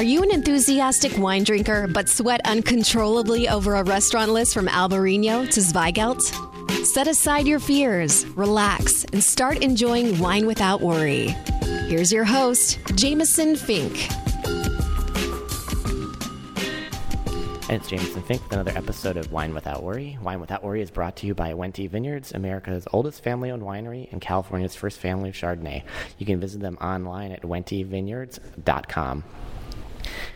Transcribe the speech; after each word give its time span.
Are 0.00 0.12
you 0.12 0.22
an 0.22 0.30
enthusiastic 0.30 1.18
wine 1.18 1.44
drinker 1.44 1.86
but 1.86 2.08
sweat 2.08 2.40
uncontrollably 2.46 3.50
over 3.50 3.74
a 3.74 3.84
restaurant 3.84 4.30
list 4.32 4.54
from 4.54 4.66
Albarino 4.66 5.46
to 5.52 5.60
Zweigelt? 5.60 6.22
Set 6.86 7.06
aside 7.06 7.46
your 7.46 7.60
fears, 7.60 8.24
relax, 8.28 9.04
and 9.12 9.22
start 9.22 9.58
enjoying 9.58 10.18
wine 10.18 10.46
without 10.46 10.80
worry. 10.80 11.36
Here's 11.88 12.10
your 12.10 12.24
host, 12.24 12.78
Jameson 12.94 13.56
Fink. 13.56 14.08
And 17.68 17.78
it's 17.78 17.88
Jameson 17.88 18.22
Fink 18.22 18.42
with 18.44 18.52
another 18.54 18.72
episode 18.74 19.18
of 19.18 19.30
Wine 19.30 19.52
Without 19.52 19.82
Worry. 19.82 20.16
Wine 20.22 20.40
Without 20.40 20.64
Worry 20.64 20.80
is 20.80 20.90
brought 20.90 21.16
to 21.16 21.26
you 21.26 21.34
by 21.34 21.52
Wente 21.52 21.90
Vineyards, 21.90 22.32
America's 22.32 22.88
oldest 22.94 23.22
family 23.22 23.50
owned 23.50 23.64
winery 23.64 24.10
and 24.12 24.22
California's 24.22 24.74
first 24.74 24.98
family 24.98 25.28
of 25.28 25.34
Chardonnay. 25.34 25.82
You 26.16 26.24
can 26.24 26.40
visit 26.40 26.62
them 26.62 26.78
online 26.80 27.32
at 27.32 27.42
wentevineyards.com. 27.42 29.24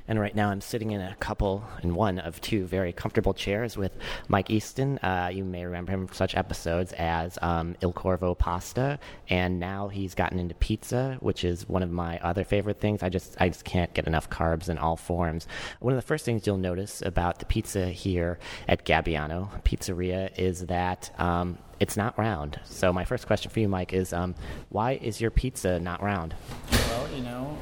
And 0.07 0.21
right 0.21 0.35
now, 0.35 0.51
I'm 0.51 0.61
sitting 0.61 0.91
in 0.91 1.01
a 1.01 1.15
couple, 1.17 1.65
in 1.83 1.95
one 1.95 2.19
of 2.19 2.41
two 2.41 2.67
very 2.67 2.93
comfortable 2.93 3.35
chairs 3.35 3.77
with 3.77 3.97
Mike 4.29 4.51
Easton. 4.51 4.99
Uh, 4.99 5.31
you 5.33 5.45
may 5.45 5.65
remember 5.65 5.93
him 5.93 6.07
from 6.07 6.15
such 6.15 6.35
episodes 6.35 6.93
as 6.93 7.39
um, 7.43 7.77
Il 7.81 7.93
Corvo 7.93 8.35
Pasta, 8.35 8.99
and 9.29 9.59
now 9.59 9.89
he's 9.89 10.15
gotten 10.15 10.39
into 10.39 10.55
pizza, 10.55 11.17
which 11.21 11.45
is 11.45 11.69
one 11.69 11.83
of 11.83 11.91
my 11.91 12.19
other 12.19 12.45
favorite 12.45 12.81
things. 12.81 13.03
I 13.03 13.09
just, 13.09 13.37
I 13.41 13.49
just 13.49 13.65
can't 13.65 13.93
get 13.95 14.07
enough 14.07 14.29
carbs 14.29 14.69
in 14.69 14.79
all 14.79 14.97
forms. 14.97 15.47
One 15.81 15.93
of 15.93 15.99
the 15.99 16.07
first 16.07 16.25
things 16.25 16.47
you'll 16.47 16.59
notice 16.59 17.03
about 17.03 17.39
the 17.39 17.47
pizza 17.47 17.87
here 17.89 18.39
at 18.69 18.85
Gabbiano 18.85 19.49
Pizzeria 19.65 20.31
is 20.39 20.67
that 20.67 21.11
um, 21.19 21.59
it's 21.81 21.97
not 21.97 22.17
round. 22.19 22.61
So 22.65 22.93
my 22.93 23.05
first 23.05 23.27
question 23.27 23.51
for 23.51 23.61
you, 23.61 23.69
Mike, 23.69 23.93
is 23.93 24.13
um, 24.13 24.35
why 24.69 24.93
is 24.93 25.21
your 25.21 25.31
pizza 25.31 25.81
not 25.81 26.03
round? 26.03 26.35
Well, 26.71 27.09
you 27.15 27.23
know, 27.23 27.57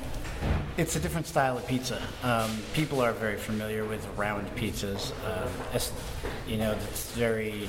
it's 0.76 0.96
a 0.96 1.00
different 1.00 1.26
style 1.26 1.58
of 1.58 1.66
pizza. 1.66 2.00
Um, 2.22 2.50
people 2.72 3.00
are 3.00 3.12
very 3.12 3.36
familiar 3.36 3.84
with 3.84 4.06
round 4.16 4.46
pizzas. 4.56 5.12
As, 5.72 5.92
you 6.46 6.56
know, 6.56 6.72
it's 6.72 7.12
very 7.12 7.68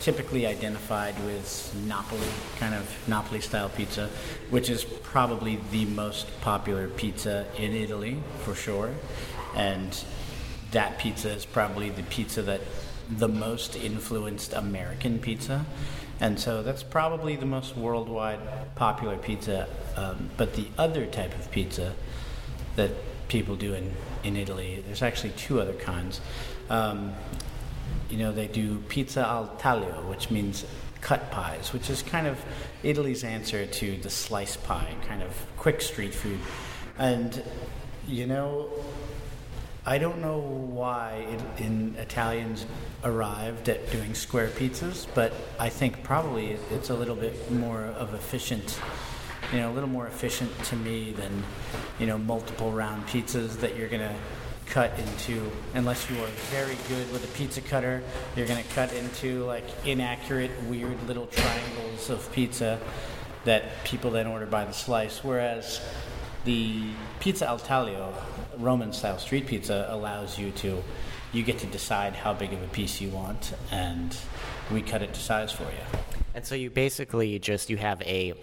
typically 0.00 0.46
identified 0.46 1.18
with 1.24 1.74
Napoli, 1.86 2.20
kind 2.58 2.74
of 2.74 3.08
Napoli 3.08 3.40
style 3.40 3.68
pizza, 3.70 4.08
which 4.50 4.70
is 4.70 4.84
probably 4.84 5.58
the 5.70 5.86
most 5.86 6.26
popular 6.40 6.88
pizza 6.88 7.46
in 7.58 7.72
Italy 7.72 8.18
for 8.44 8.54
sure. 8.54 8.90
And 9.54 9.98
that 10.72 10.98
pizza 10.98 11.30
is 11.30 11.46
probably 11.46 11.90
the 11.90 12.02
pizza 12.04 12.42
that 12.42 12.60
the 13.08 13.28
most 13.28 13.76
influenced 13.76 14.52
American 14.52 15.18
pizza. 15.18 15.64
And 16.20 16.40
so 16.40 16.62
that's 16.62 16.82
probably 16.82 17.36
the 17.36 17.46
most 17.46 17.76
worldwide 17.76 18.40
popular 18.74 19.16
pizza. 19.16 19.68
Um, 19.96 20.30
but 20.36 20.54
the 20.54 20.66
other 20.78 21.06
type 21.06 21.34
of 21.38 21.50
pizza 21.50 21.94
that 22.76 22.90
people 23.28 23.56
do 23.56 23.74
in, 23.74 23.92
in 24.24 24.36
Italy, 24.36 24.82
there's 24.86 25.02
actually 25.02 25.30
two 25.30 25.60
other 25.60 25.74
kinds. 25.74 26.20
Um, 26.70 27.12
you 28.08 28.18
know, 28.18 28.32
they 28.32 28.46
do 28.46 28.78
pizza 28.88 29.20
al 29.20 29.48
taglio, 29.58 30.08
which 30.08 30.30
means 30.30 30.64
cut 31.00 31.30
pies, 31.30 31.72
which 31.72 31.90
is 31.90 32.02
kind 32.02 32.26
of 32.26 32.42
Italy's 32.82 33.24
answer 33.24 33.66
to 33.66 33.96
the 33.98 34.10
slice 34.10 34.56
pie, 34.56 34.94
kind 35.06 35.22
of 35.22 35.30
quick 35.56 35.80
street 35.80 36.14
food. 36.14 36.38
And, 36.98 37.42
you 38.08 38.26
know, 38.26 38.70
I 39.88 39.98
don't 39.98 40.20
know 40.20 40.40
why 40.40 41.26
it, 41.30 41.62
in 41.62 41.94
Italians 41.96 42.66
arrived 43.04 43.68
at 43.68 43.88
doing 43.92 44.14
square 44.14 44.48
pizzas, 44.48 45.06
but 45.14 45.32
I 45.60 45.68
think 45.68 46.02
probably 46.02 46.58
it's 46.72 46.90
a 46.90 46.94
little 46.94 47.14
bit 47.14 47.52
more 47.52 47.84
of 47.84 48.12
efficient, 48.12 48.80
you 49.52 49.60
know, 49.60 49.70
a 49.70 49.74
little 49.74 49.88
more 49.88 50.08
efficient 50.08 50.50
to 50.64 50.76
me 50.76 51.12
than, 51.12 51.44
you 52.00 52.06
know, 52.06 52.18
multiple 52.18 52.72
round 52.72 53.06
pizzas 53.06 53.60
that 53.60 53.76
you're 53.76 53.88
gonna 53.88 54.16
cut 54.66 54.90
into. 54.98 55.48
Unless 55.74 56.10
you 56.10 56.16
are 56.16 56.26
very 56.50 56.76
good 56.88 57.12
with 57.12 57.22
a 57.22 57.38
pizza 57.38 57.60
cutter 57.60 58.02
you're 58.34 58.48
to 58.48 58.62
cut 58.74 58.92
into 58.92 59.44
like 59.44 59.64
inaccurate 59.86 60.50
weird 60.64 61.00
little 61.06 61.26
triangles 61.26 62.10
of 62.10 62.32
pizza 62.32 62.80
that 63.44 63.84
people 63.84 64.10
then 64.10 64.26
order 64.26 64.46
by 64.46 64.64
the 64.64 64.72
slice. 64.72 65.22
Whereas 65.22 65.80
the 66.44 66.82
pizza 67.20 67.46
al 67.46 67.60
taglio 67.60 68.12
roman 68.58 68.92
style 68.92 69.18
street 69.18 69.46
pizza 69.46 69.86
allows 69.90 70.38
you 70.38 70.50
to 70.52 70.82
you 71.32 71.42
get 71.42 71.58
to 71.58 71.66
decide 71.66 72.14
how 72.14 72.32
big 72.32 72.52
of 72.52 72.62
a 72.62 72.68
piece 72.68 73.00
you 73.00 73.08
want 73.10 73.52
and 73.70 74.16
we 74.72 74.80
cut 74.82 75.02
it 75.02 75.12
to 75.12 75.20
size 75.20 75.52
for 75.52 75.64
you 75.64 76.00
And 76.36 76.44
so 76.44 76.54
you 76.54 76.68
basically 76.68 77.38
just 77.38 77.70
you 77.70 77.78
have 77.78 78.02
a, 78.02 78.34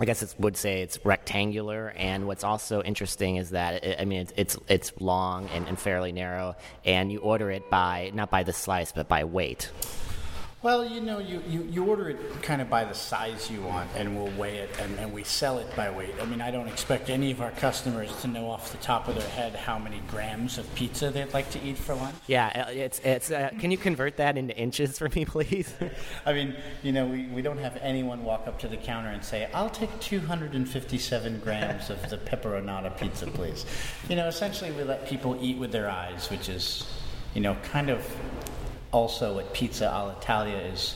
I 0.00 0.06
guess 0.06 0.22
it 0.22 0.34
would 0.38 0.56
say 0.56 0.80
it's 0.80 0.98
rectangular. 1.04 1.92
And 1.94 2.26
what's 2.26 2.44
also 2.44 2.82
interesting 2.82 3.36
is 3.36 3.50
that 3.50 3.84
it, 3.84 4.00
I 4.00 4.06
mean 4.06 4.20
it's 4.22 4.32
it's, 4.36 4.56
it's 4.68 4.92
long 5.00 5.46
and, 5.50 5.68
and 5.68 5.78
fairly 5.78 6.12
narrow, 6.12 6.56
and 6.86 7.12
you 7.12 7.18
order 7.18 7.50
it 7.50 7.68
by 7.68 8.10
not 8.14 8.30
by 8.30 8.42
the 8.42 8.54
slice 8.54 8.90
but 8.90 9.06
by 9.06 9.24
weight. 9.24 9.70
Well, 10.62 10.86
you 10.86 11.02
know, 11.02 11.18
you, 11.18 11.42
you, 11.46 11.68
you 11.70 11.84
order 11.84 12.08
it 12.08 12.42
kind 12.42 12.62
of 12.62 12.70
by 12.70 12.84
the 12.84 12.94
size 12.94 13.50
you 13.50 13.60
want, 13.60 13.90
and 13.94 14.16
we'll 14.16 14.32
weigh 14.38 14.56
it, 14.56 14.70
and, 14.80 14.98
and 14.98 15.12
we 15.12 15.22
sell 15.22 15.58
it 15.58 15.76
by 15.76 15.90
weight. 15.90 16.14
I 16.20 16.24
mean, 16.24 16.40
I 16.40 16.50
don't 16.50 16.66
expect 16.66 17.10
any 17.10 17.30
of 17.30 17.42
our 17.42 17.50
customers 17.52 18.10
to 18.22 18.26
know 18.26 18.50
off 18.50 18.72
the 18.72 18.78
top 18.78 19.06
of 19.06 19.16
their 19.16 19.28
head 19.28 19.54
how 19.54 19.78
many 19.78 20.00
grams 20.08 20.56
of 20.56 20.74
pizza 20.74 21.10
they'd 21.10 21.32
like 21.34 21.50
to 21.50 21.62
eat 21.62 21.76
for 21.76 21.94
lunch. 21.94 22.16
Yeah, 22.26 22.64
uh, 22.68 22.70
it's 22.72 23.00
it's. 23.00 23.30
Uh, 23.30 23.50
can 23.58 23.70
you 23.70 23.76
convert 23.76 24.16
that 24.16 24.38
into 24.38 24.56
inches 24.56 24.98
for 24.98 25.10
me, 25.10 25.26
please? 25.26 25.72
I 26.26 26.32
mean, 26.32 26.56
you 26.82 26.90
know, 26.90 27.06
we, 27.06 27.26
we 27.26 27.42
don't 27.42 27.58
have 27.58 27.76
anyone 27.82 28.24
walk 28.24 28.48
up 28.48 28.58
to 28.60 28.68
the 28.68 28.78
counter 28.78 29.10
and 29.10 29.22
say, 29.22 29.50
I'll 29.52 29.70
take 29.70 30.00
257 30.00 31.40
grams 31.40 31.90
of 31.90 32.08
the 32.08 32.16
pepperonata 32.16 32.98
pizza, 32.98 33.26
please. 33.26 33.66
You 34.08 34.16
know, 34.16 34.26
essentially, 34.26 34.72
we 34.72 34.84
let 34.84 35.06
people 35.06 35.36
eat 35.38 35.58
with 35.58 35.70
their 35.70 35.90
eyes, 35.90 36.30
which 36.30 36.48
is, 36.48 36.86
you 37.34 37.42
know, 37.42 37.56
kind 37.62 37.90
of 37.90 38.02
also 38.96 39.34
what 39.34 39.52
pizza 39.52 39.86
al 39.86 40.16
taglio 40.22 40.72
is 40.72 40.94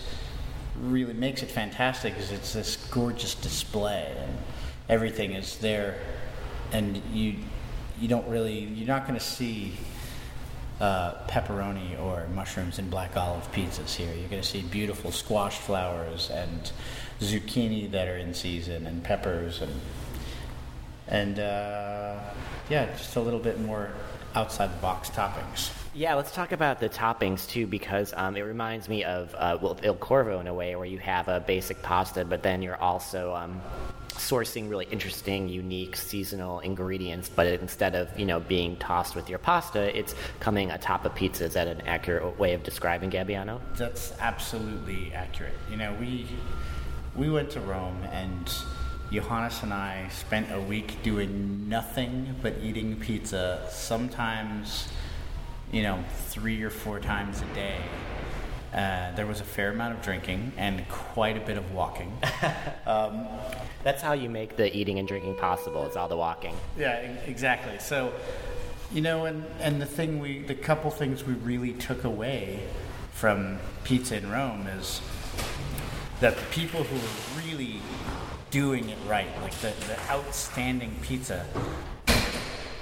really 0.80 1.12
makes 1.12 1.42
it 1.42 1.50
fantastic 1.50 2.16
is 2.16 2.32
it's 2.32 2.54
this 2.54 2.76
gorgeous 2.90 3.34
display 3.34 4.10
and 4.18 4.38
everything 4.88 5.34
is 5.34 5.58
there 5.58 5.98
and 6.72 7.02
you 7.12 7.36
you 8.00 8.08
don't 8.08 8.26
really 8.26 8.60
you're 8.60 8.88
not 8.88 9.06
going 9.06 9.18
to 9.18 9.24
see 9.24 9.74
uh, 10.80 11.12
pepperoni 11.28 12.00
or 12.00 12.26
mushrooms 12.28 12.78
and 12.78 12.90
black 12.90 13.14
olive 13.14 13.52
pizzas 13.52 13.94
here. 13.94 14.14
You're 14.14 14.30
going 14.30 14.40
to 14.40 14.48
see 14.48 14.62
beautiful 14.62 15.12
squash 15.12 15.58
flowers 15.58 16.30
and 16.30 16.72
zucchini 17.20 17.90
that 17.90 18.08
are 18.08 18.16
in 18.16 18.32
season 18.32 18.86
and 18.86 19.04
peppers 19.04 19.60
and 19.60 19.78
and 21.06 21.38
uh, 21.38 22.18
yeah, 22.70 22.86
just 22.96 23.16
a 23.16 23.20
little 23.20 23.40
bit 23.40 23.60
more 23.60 23.90
outside 24.34 24.72
the 24.72 24.80
box 24.80 25.10
toppings. 25.10 25.70
Yeah, 25.92 26.14
let's 26.14 26.30
talk 26.30 26.52
about 26.52 26.78
the 26.78 26.88
toppings 26.88 27.48
too, 27.48 27.66
because 27.66 28.14
um, 28.16 28.36
it 28.36 28.42
reminds 28.42 28.88
me 28.88 29.02
of 29.02 29.34
uh, 29.36 29.58
well, 29.60 29.76
Il 29.82 29.96
Corvo 29.96 30.38
in 30.38 30.46
a 30.46 30.54
way, 30.54 30.76
where 30.76 30.86
you 30.86 30.98
have 30.98 31.26
a 31.26 31.40
basic 31.40 31.82
pasta, 31.82 32.24
but 32.24 32.44
then 32.44 32.62
you're 32.62 32.80
also 32.80 33.34
um, 33.34 33.60
sourcing 34.10 34.70
really 34.70 34.86
interesting, 34.92 35.48
unique, 35.48 35.96
seasonal 35.96 36.60
ingredients. 36.60 37.28
But 37.28 37.48
instead 37.48 37.96
of 37.96 38.16
you 38.16 38.24
know 38.24 38.38
being 38.38 38.76
tossed 38.76 39.16
with 39.16 39.28
your 39.28 39.40
pasta, 39.40 39.96
it's 39.98 40.14
coming 40.38 40.70
atop 40.70 41.04
of 41.06 41.14
pizza. 41.16 41.46
Is 41.46 41.54
that 41.54 41.66
an 41.66 41.80
accurate 41.80 42.38
way 42.38 42.54
of 42.54 42.62
describing 42.62 43.10
Gabbiano? 43.10 43.60
That's 43.76 44.12
absolutely 44.20 45.12
accurate. 45.12 45.54
You 45.68 45.76
know, 45.76 45.96
we 45.98 46.24
we 47.16 47.30
went 47.30 47.50
to 47.50 47.60
Rome 47.60 48.02
and. 48.12 48.48
Johannes 49.12 49.64
and 49.64 49.74
I 49.74 50.06
spent 50.10 50.52
a 50.52 50.60
week 50.60 51.02
doing 51.02 51.68
nothing 51.68 52.36
but 52.42 52.54
eating 52.62 52.94
pizza, 52.94 53.66
sometimes 53.68 54.86
you 55.72 55.82
know, 55.82 56.02
three 56.26 56.62
or 56.62 56.70
four 56.70 56.98
times 57.00 57.42
a 57.42 57.54
day. 57.54 57.76
Uh, 58.72 59.12
there 59.16 59.26
was 59.26 59.40
a 59.40 59.44
fair 59.44 59.70
amount 59.70 59.94
of 59.94 60.02
drinking 60.02 60.52
and 60.56 60.88
quite 60.88 61.36
a 61.36 61.40
bit 61.40 61.56
of 61.56 61.72
walking. 61.72 62.12
um, 62.86 63.26
That's 63.82 64.00
how 64.00 64.12
you 64.12 64.28
make 64.30 64.56
the 64.56 64.74
eating 64.76 64.98
and 64.98 65.08
drinking 65.08 65.36
possible. 65.36 65.84
It's 65.86 65.96
all 65.96 66.08
the 66.08 66.16
walking. 66.16 66.54
yeah, 66.78 66.96
exactly. 67.26 67.78
So, 67.80 68.12
you 68.92 69.00
know, 69.00 69.24
and, 69.24 69.44
and 69.58 69.82
the 69.82 69.86
thing 69.86 70.20
we, 70.20 70.40
the 70.40 70.54
couple 70.54 70.90
things 70.90 71.24
we 71.24 71.34
really 71.34 71.72
took 71.72 72.04
away 72.04 72.60
from 73.12 73.58
pizza 73.84 74.16
in 74.16 74.30
Rome 74.30 74.66
is 74.68 75.00
that 76.20 76.36
the 76.36 76.46
people 76.46 76.84
who 76.84 76.94
were 76.94 77.42
really 77.46 77.80
doing 78.50 78.88
it 78.88 78.98
right, 79.08 79.28
like 79.42 79.54
the, 79.60 79.72
the 79.88 79.98
outstanding 80.10 80.94
pizza, 81.02 81.44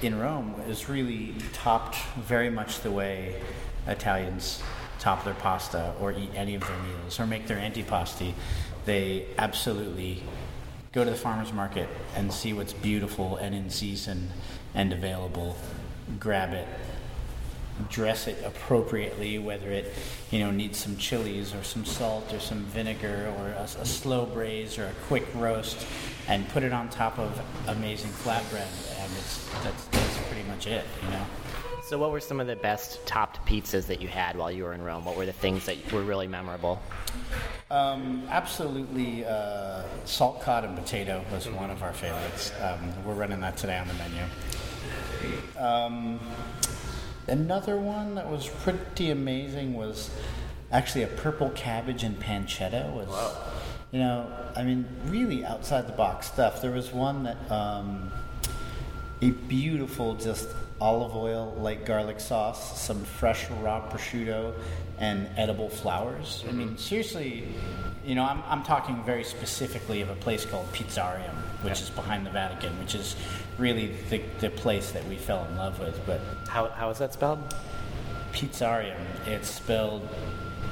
in 0.03 0.19
Rome 0.19 0.55
is 0.69 0.89
really 0.89 1.35
topped 1.53 1.97
very 2.17 2.51
much 2.51 2.81
the 2.81 2.91
way 2.91 3.41
Italians 3.87 4.63
top 4.99 5.25
their 5.25 5.35
pasta 5.35 5.95
or 6.01 6.13
eat 6.13 6.31
any 6.35 6.55
of 6.55 6.67
their 6.67 6.79
meals 6.79 7.19
or 7.19 7.27
make 7.27 7.47
their 7.47 7.59
antipasti. 7.59 8.35
They 8.85 9.27
absolutely 9.37 10.23
go 10.93 11.05
to 11.05 11.11
the 11.11 11.17
farmer's 11.17 11.53
market 11.53 11.89
and 12.17 12.33
see 12.33 12.53
what's 12.53 12.73
beautiful 12.73 13.37
and 13.37 13.55
in 13.55 13.71
season 13.71 14.31
and 14.75 14.93
available, 14.93 15.57
grab 16.19 16.53
it, 16.53 16.67
dress 17.91 18.27
it 18.27 18.43
appropriately, 18.45 19.39
whether 19.39 19.71
it 19.71 19.93
you 20.31 20.39
know 20.39 20.51
needs 20.51 20.79
some 20.79 20.97
chilies 20.97 21.55
or 21.55 21.63
some 21.63 21.85
salt 21.85 22.33
or 22.33 22.41
some 22.41 22.59
vinegar 22.65 23.33
or 23.39 23.49
a, 23.49 23.63
a 23.63 23.87
slow 23.87 24.27
braise 24.27 24.79
or 24.79 24.87
a 24.87 24.93
quick 25.07 25.27
roast, 25.35 25.87
and 26.29 26.49
put 26.49 26.63
it 26.63 26.73
on 26.73 26.89
top 26.89 27.19
of 27.19 27.41
amazing 27.69 28.11
flatbread, 28.11 28.67
and 29.09 29.19
it's 29.19 29.49
that's, 29.63 29.85
that's 29.87 30.19
pretty 30.29 30.39
pretty 30.39 30.49
much 30.49 30.67
it. 30.67 30.85
You 31.05 31.11
know. 31.11 31.27
So, 31.89 31.97
what 31.97 32.11
were 32.11 32.21
some 32.21 32.39
of 32.39 32.47
the 32.47 32.57
best 32.57 33.05
topped 33.07 33.45
pizzas 33.47 33.87
that 33.87 34.03
you 34.03 34.09
had 34.09 34.37
while 34.37 34.53
you 34.53 34.65
were 34.65 34.75
in 34.75 34.83
Rome? 34.83 35.05
What 35.05 35.17
were 35.17 35.25
the 35.25 35.33
things 35.33 35.65
that 35.67 35.91
were 35.91 36.03
really 36.03 36.29
memorable? 36.29 36.83
Um, 37.71 38.25
absolutely, 38.29 39.25
uh, 39.25 39.85
salt 40.05 40.43
cod 40.43 40.65
and 40.65 40.77
potato 40.77 41.25
was 41.33 41.49
one 41.49 41.71
of 41.71 41.83
our 41.83 41.93
favorites. 41.93 42.53
Um, 42.61 42.93
we're 43.07 43.15
running 43.15 43.41
that 43.41 43.57
today 43.57 43.79
on 43.79 43.89
the 43.89 43.95
menu. 43.95 44.23
Um, 45.57 46.21
another 47.27 47.79
one 47.79 48.15
that 48.17 48.31
was 48.31 48.49
pretty 48.49 49.11
amazing 49.11 49.75
was 49.75 50.11
actually 50.71 51.05
a 51.05 51.09
purple 51.09 51.51
cabbage 51.51 52.03
and 52.03 52.21
pancetta. 52.21 52.93
Was 52.93 53.09
you 53.93 54.01
know, 54.01 54.31
I 54.55 54.63
mean, 54.63 54.87
really 55.07 55.45
outside 55.45 55.89
the 55.89 55.93
box 55.93 56.27
stuff. 56.27 56.61
There 56.61 56.73
was 56.73 56.93
one 56.93 57.25
that 57.25 57.51
um, 57.51 58.13
a 59.21 59.31
beautiful 59.31 60.15
just 60.15 60.49
olive 60.81 61.17
oil, 61.17 61.55
light 61.59 61.85
garlic 61.85 62.21
sauce, 62.21 62.81
some 62.81 63.03
fresh 63.03 63.51
raw 63.63 63.81
prosciutto, 63.91 64.55
and 64.99 65.29
edible 65.37 65.69
flowers. 65.69 66.45
I 66.49 66.53
mean, 66.53 66.77
seriously, 66.77 67.45
you 68.05 68.15
know, 68.15 68.25
I'm, 68.25 68.43
I'm 68.47 68.63
talking 68.63 69.03
very 69.05 69.25
specifically 69.25 70.03
of 70.03 70.11
a 70.11 70.15
place 70.17 70.45
called 70.45 70.73
Pizzarium, 70.73 71.35
which 71.63 71.81
is 71.81 71.91
behind 71.91 72.25
the 72.27 72.31
Vatican, 72.31 72.79
which 72.79 72.95
is 72.95 73.17
really 73.59 73.93
the, 74.11 74.23
the 74.41 74.51
place 74.51 74.93
that 74.93 75.05
we 75.09 75.17
fell 75.17 75.45
in 75.47 75.57
love 75.57 75.81
with. 75.81 76.01
But 76.07 76.21
How, 76.49 76.69
how 76.69 76.91
is 76.91 76.99
that 76.99 77.13
spelled? 77.13 77.55
Pizzarium, 78.33 79.01
it's 79.27 79.51
spelled 79.51 80.09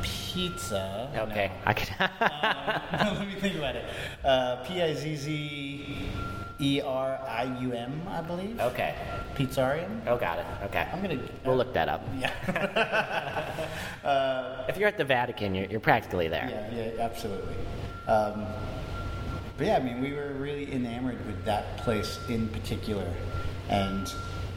pizza. 0.02 1.10
Okay, 1.30 1.50
I 1.64 1.72
can. 1.72 2.10
No. 2.20 3.12
Let 3.18 3.26
me 3.26 3.34
think 3.40 3.56
about 3.56 3.74
it. 3.76 3.84
Uh, 4.24 4.56
P 4.64 4.82
I 4.82 4.94
Z 4.94 5.16
Z 5.16 6.08
E 6.58 6.80
R 6.80 7.20
I 7.28 7.44
U 7.60 7.72
M, 7.72 8.00
I 8.08 8.22
believe. 8.22 8.58
okay. 8.60 8.94
Pizzarium. 9.34 10.00
Oh, 10.06 10.16
got 10.16 10.38
it. 10.38 10.46
Okay. 10.64 10.88
I'm 10.92 11.02
gonna. 11.02 11.20
We'll 11.44 11.56
look 11.56 11.74
that 11.74 11.88
up. 11.88 12.02
Yeah. 12.18 12.32
If 14.68 14.76
you're 14.76 14.88
at 14.88 14.98
the 14.98 15.04
Vatican, 15.04 15.54
you're, 15.54 15.66
you're 15.66 15.80
practically 15.80 16.28
there. 16.28 16.48
Yeah, 16.72 16.92
yeah, 16.94 17.02
absolutely. 17.02 17.54
Um, 18.06 18.46
but 19.56 19.66
yeah, 19.66 19.76
I 19.76 19.80
mean, 19.82 20.00
we 20.00 20.12
were 20.12 20.32
really 20.34 20.72
enamored 20.72 21.24
with 21.26 21.44
that 21.44 21.78
place 21.78 22.18
in 22.28 22.48
particular, 22.48 23.08
and 23.68 24.12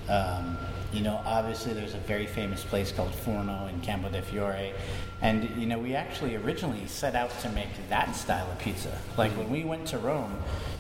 um, 0.10 0.57
you 0.92 1.01
know, 1.01 1.22
obviously, 1.25 1.74
there's 1.74 1.94
a 1.94 2.00
very 2.00 2.25
famous 2.28 2.63
place 2.63 2.92
called 2.92 3.13
Forno 3.13 3.68
in 3.68 3.80
Campo 3.81 4.10
de 4.10 4.22
Fiore, 4.22 4.74
and 5.22 5.50
you 5.57 5.66
know, 5.66 5.80
we 5.80 5.96
actually 5.96 6.36
originally 6.36 6.86
set 6.88 7.16
out 7.16 7.31
to 7.42 7.50
make 7.50 7.69
that 7.90 8.16
style 8.16 8.50
of 8.51 8.60
pizza. 8.60 8.92
Like 9.18 9.31
when 9.34 9.50
we 9.50 9.63
went 9.63 9.88
to 9.88 9.98
Rome, 9.98 10.36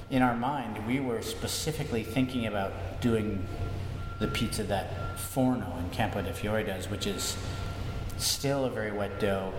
in 0.09 0.23
our 0.23 0.35
mind, 0.35 0.85
we 0.87 0.99
were 0.99 1.21
specifically 1.21 2.03
thinking 2.03 2.47
about 2.47 3.01
doing 3.01 3.45
the 4.19 4.27
pizza 4.27 4.63
that 4.63 5.19
Forno 5.19 5.77
in 5.77 5.89
Campo 5.91 6.21
de 6.21 6.33
Fiore 6.33 6.63
does, 6.63 6.89
which 6.89 7.05
is 7.05 7.37
still 8.17 8.65
a 8.65 8.69
very 8.69 8.91
wet 8.91 9.19
dough, 9.19 9.53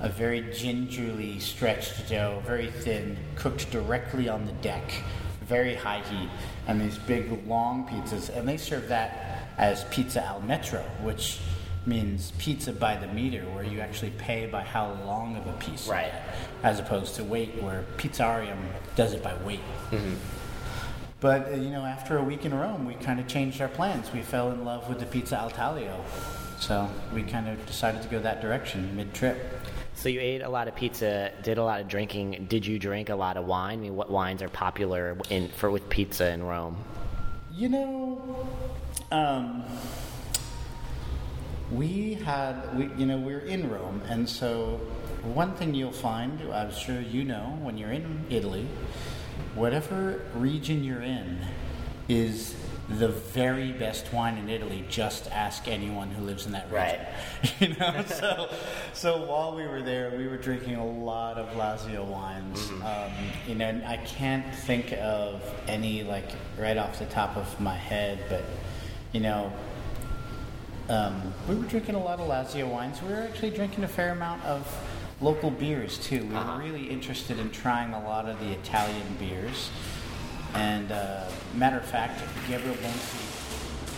a 0.00 0.08
very 0.08 0.40
gingerly 0.52 1.40
stretched 1.40 2.08
dough, 2.08 2.42
very 2.46 2.70
thin, 2.70 3.16
cooked 3.34 3.70
directly 3.70 4.28
on 4.28 4.46
the 4.46 4.52
deck, 4.52 5.02
very 5.42 5.74
high 5.74 6.00
heat, 6.00 6.28
and 6.68 6.80
these 6.80 6.96
big 6.98 7.46
long 7.46 7.86
pizzas. 7.88 8.34
And 8.34 8.48
they 8.48 8.56
serve 8.56 8.88
that 8.88 9.48
as 9.58 9.84
pizza 9.86 10.24
al 10.24 10.40
metro, 10.40 10.82
which 11.02 11.40
means 11.88 12.32
pizza 12.38 12.72
by 12.72 12.96
the 12.96 13.06
meter, 13.08 13.42
where 13.54 13.64
you 13.64 13.80
actually 13.80 14.10
pay 14.18 14.46
by 14.46 14.62
how 14.62 14.92
long 15.06 15.36
of 15.36 15.46
a 15.46 15.52
piece, 15.54 15.88
Right. 15.88 16.12
as 16.62 16.78
opposed 16.78 17.14
to 17.16 17.24
weight, 17.24 17.60
where 17.62 17.84
Pizzarium 17.96 18.58
does 18.94 19.14
it 19.14 19.22
by 19.22 19.34
weight. 19.44 19.60
But 21.20 21.48
uh, 21.52 21.56
you 21.56 21.70
know, 21.70 21.84
after 21.84 22.18
a 22.18 22.22
week 22.22 22.44
in 22.44 22.54
Rome, 22.54 22.84
we 22.84 22.94
kind 22.94 23.18
of 23.18 23.26
changed 23.26 23.60
our 23.60 23.68
plans. 23.68 24.12
We 24.12 24.20
fell 24.22 24.52
in 24.52 24.64
love 24.64 24.88
with 24.88 25.00
the 25.00 25.06
pizza 25.06 25.36
al 25.38 25.50
taglio, 25.50 25.96
so 26.60 26.88
we 27.12 27.22
kind 27.24 27.48
of 27.48 27.64
decided 27.66 28.02
to 28.02 28.08
go 28.08 28.20
that 28.20 28.40
direction 28.40 28.94
mid-trip. 28.94 29.36
So 29.94 30.08
you 30.08 30.20
ate 30.20 30.42
a 30.42 30.48
lot 30.48 30.68
of 30.68 30.76
pizza, 30.76 31.32
did 31.42 31.58
a 31.58 31.64
lot 31.64 31.80
of 31.80 31.88
drinking. 31.88 32.46
Did 32.48 32.64
you 32.64 32.78
drink 32.78 33.08
a 33.08 33.16
lot 33.16 33.36
of 33.36 33.46
wine? 33.46 33.80
I 33.80 33.82
mean, 33.82 33.96
what 33.96 34.10
wines 34.10 34.42
are 34.42 34.48
popular 34.48 35.16
in 35.28 35.48
for 35.48 35.72
with 35.72 35.88
pizza 35.88 36.30
in 36.30 36.44
Rome? 36.44 36.76
You 37.52 37.68
know, 37.68 38.48
um, 39.10 39.64
we 41.70 42.14
had 42.14 42.76
we 42.76 42.90
you 42.96 43.06
know 43.06 43.18
we 43.18 43.34
are 43.34 43.40
in 43.40 43.70
Rome, 43.70 44.02
and 44.08 44.28
so 44.28 44.80
one 45.22 45.54
thing 45.54 45.74
you'll 45.74 45.92
find, 45.92 46.40
I'm 46.52 46.72
sure 46.72 47.00
you 47.00 47.24
know, 47.24 47.58
when 47.62 47.76
you're 47.76 47.92
in 47.92 48.24
Italy, 48.30 48.66
whatever 49.54 50.22
region 50.34 50.84
you're 50.84 51.02
in 51.02 51.40
is 52.08 52.54
the 52.88 53.08
very 53.08 53.70
best 53.72 54.10
wine 54.14 54.38
in 54.38 54.48
Italy. 54.48 54.84
Just 54.88 55.30
ask 55.30 55.68
anyone 55.68 56.10
who 56.10 56.24
lives 56.24 56.46
in 56.46 56.52
that 56.52 56.72
region. 56.72 56.78
Right. 56.78 57.60
you 57.60 57.76
know, 57.76 58.04
so 58.06 58.48
so 58.94 59.26
while 59.26 59.54
we 59.54 59.66
were 59.66 59.82
there, 59.82 60.16
we 60.16 60.26
were 60.26 60.38
drinking 60.38 60.76
a 60.76 60.86
lot 60.86 61.36
of 61.36 61.48
Lazio 61.56 62.04
wines. 62.06 62.70
Um, 62.70 63.12
you 63.46 63.54
know, 63.54 63.66
and 63.66 63.84
I 63.84 63.98
can't 63.98 64.54
think 64.54 64.92
of 64.92 65.42
any 65.66 66.02
like 66.02 66.30
right 66.58 66.78
off 66.78 66.98
the 66.98 67.06
top 67.06 67.36
of 67.36 67.60
my 67.60 67.76
head, 67.76 68.24
but 68.30 68.44
you 69.12 69.20
know, 69.20 69.52
um, 70.88 71.34
we 71.48 71.54
were 71.54 71.66
drinking 71.66 71.94
a 71.94 72.02
lot 72.02 72.18
of 72.18 72.28
Lazio 72.28 72.70
wines. 72.70 73.02
We 73.02 73.10
were 73.10 73.20
actually 73.20 73.50
drinking 73.50 73.84
a 73.84 73.88
fair 73.88 74.10
amount 74.10 74.44
of 74.44 74.66
local 75.20 75.50
beers 75.50 75.98
too. 75.98 76.24
We 76.24 76.34
were 76.34 76.58
really 76.58 76.84
interested 76.86 77.38
in 77.38 77.50
trying 77.50 77.92
a 77.92 78.02
lot 78.02 78.28
of 78.28 78.38
the 78.40 78.52
Italian 78.52 79.16
beers. 79.18 79.70
And 80.54 80.90
uh, 80.90 81.28
matter 81.54 81.76
of 81.76 81.84
fact, 81.84 82.22
Gabriel 82.48 82.76
Bonci, 82.76 83.47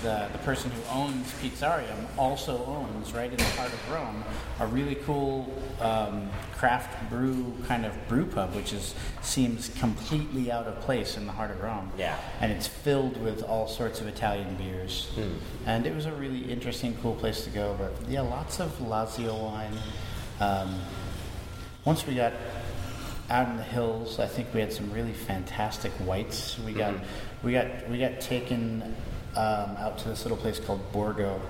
the, 0.02 0.28
the 0.32 0.38
person 0.38 0.70
who 0.70 0.82
owns 0.90 1.30
Pizzarium, 1.42 2.06
also 2.16 2.64
owns 2.64 3.12
right 3.12 3.30
in 3.30 3.36
the 3.36 3.44
heart 3.44 3.72
of 3.72 3.90
Rome 3.90 4.24
a 4.58 4.66
really 4.66 4.94
cool 4.96 5.52
um, 5.80 6.28
craft 6.52 7.08
brew 7.10 7.54
kind 7.66 7.86
of 7.86 7.94
brew 8.08 8.26
pub, 8.26 8.54
which 8.54 8.72
is 8.72 8.94
seems 9.22 9.68
completely 9.78 10.50
out 10.50 10.66
of 10.66 10.78
place 10.80 11.16
in 11.16 11.26
the 11.26 11.32
heart 11.32 11.50
of 11.50 11.60
Rome. 11.60 11.90
Yeah. 11.96 12.18
And 12.40 12.52
it's 12.52 12.66
filled 12.66 13.20
with 13.22 13.42
all 13.42 13.66
sorts 13.68 14.00
of 14.00 14.06
Italian 14.06 14.54
beers. 14.56 15.10
Hmm. 15.14 15.32
And 15.66 15.86
it 15.86 15.94
was 15.94 16.06
a 16.06 16.12
really 16.12 16.50
interesting, 16.50 16.96
cool 17.02 17.14
place 17.14 17.44
to 17.44 17.50
go. 17.50 17.76
But 17.78 17.92
yeah, 18.08 18.20
lots 18.22 18.60
of 18.60 18.70
Lazio 18.78 19.38
wine. 19.42 19.76
Um, 20.40 20.80
once 21.84 22.06
we 22.06 22.14
got 22.14 22.32
out 23.30 23.48
in 23.48 23.56
the 23.56 23.62
hills, 23.62 24.18
I 24.18 24.26
think 24.26 24.52
we 24.52 24.60
had 24.60 24.72
some 24.72 24.92
really 24.92 25.12
fantastic 25.12 25.92
whites. 25.92 26.58
We 26.58 26.72
got 26.72 26.94
Mm-hmm. 26.94 27.46
we 27.46 27.52
got 27.52 27.88
we 27.88 27.98
got 27.98 28.20
taken 28.20 28.94
um, 29.36 29.76
out 29.78 29.98
to 29.98 30.08
this 30.08 30.24
little 30.24 30.38
place 30.38 30.58
called 30.58 30.80
Borgo, 30.92 31.40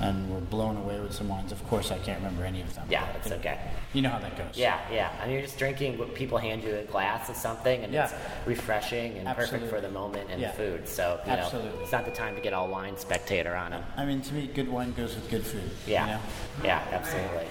and 0.00 0.30
were 0.32 0.40
blown 0.40 0.76
away 0.76 1.00
with 1.00 1.12
some 1.14 1.28
wines. 1.28 1.52
Of 1.52 1.66
course, 1.68 1.90
I 1.90 1.98
can't 1.98 2.18
remember 2.18 2.44
any 2.44 2.60
of 2.60 2.74
them. 2.74 2.86
Yeah, 2.90 3.06
it's 3.16 3.32
okay. 3.32 3.58
You 3.94 4.02
know 4.02 4.10
how 4.10 4.18
that 4.18 4.36
goes. 4.36 4.54
Yeah, 4.54 4.78
yeah. 4.92 5.10
I 5.20 5.24
mean, 5.24 5.32
you're 5.34 5.42
just 5.42 5.58
drinking 5.58 5.96
what 5.96 6.14
people 6.14 6.36
hand 6.36 6.62
you 6.62 6.74
a 6.74 6.82
glass 6.84 7.30
of 7.30 7.36
something, 7.36 7.82
and 7.82 7.94
it's 7.94 8.12
refreshing 8.44 9.16
and 9.16 9.26
perfect 9.34 9.68
for 9.68 9.80
the 9.80 9.88
moment 9.90 10.28
and 10.30 10.38
Yeah. 10.40 10.50
the 10.50 10.56
food. 10.56 10.88
So, 10.88 11.18
you 11.24 11.32
know, 11.32 11.38
Absolutely. 11.38 11.82
it's 11.82 11.92
not 11.92 12.04
the 12.04 12.10
time 12.10 12.34
to 12.34 12.42
get 12.42 12.52
all 12.52 12.68
wine 12.68 12.98
spectator 12.98 13.54
on 13.56 13.70
them. 13.70 13.84
I 13.96 14.04
mean, 14.04 14.20
to 14.20 14.34
me, 14.34 14.46
good 14.48 14.68
wine 14.68 14.92
goes 14.92 15.14
with 15.14 15.30
good 15.30 15.46
food. 15.46 15.70
Yeah, 15.86 16.04
You 16.06 16.12
know? 16.12 16.20
yeah, 16.64 16.82
absolutely. 16.92 17.46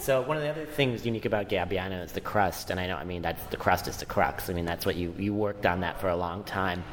So 0.00 0.20
one 0.22 0.36
of 0.36 0.42
the 0.42 0.48
other 0.50 0.64
things 0.64 1.04
unique 1.04 1.24
about 1.24 1.48
Gabbiano 1.48 2.04
is 2.04 2.12
the 2.12 2.20
crust, 2.20 2.70
and 2.70 2.78
I 2.78 2.86
know, 2.86 2.96
I 2.96 3.04
mean, 3.04 3.20
that's 3.22 3.42
the 3.46 3.56
crust 3.56 3.88
is 3.88 3.96
the 3.96 4.06
crux. 4.06 4.48
I 4.48 4.52
mean, 4.52 4.64
that's 4.64 4.86
what 4.86 4.94
you 4.94 5.12
you 5.18 5.34
worked 5.34 5.66
on 5.66 5.80
that 5.80 6.00
for 6.00 6.08
a 6.08 6.16
long 6.16 6.44
time. 6.44 6.84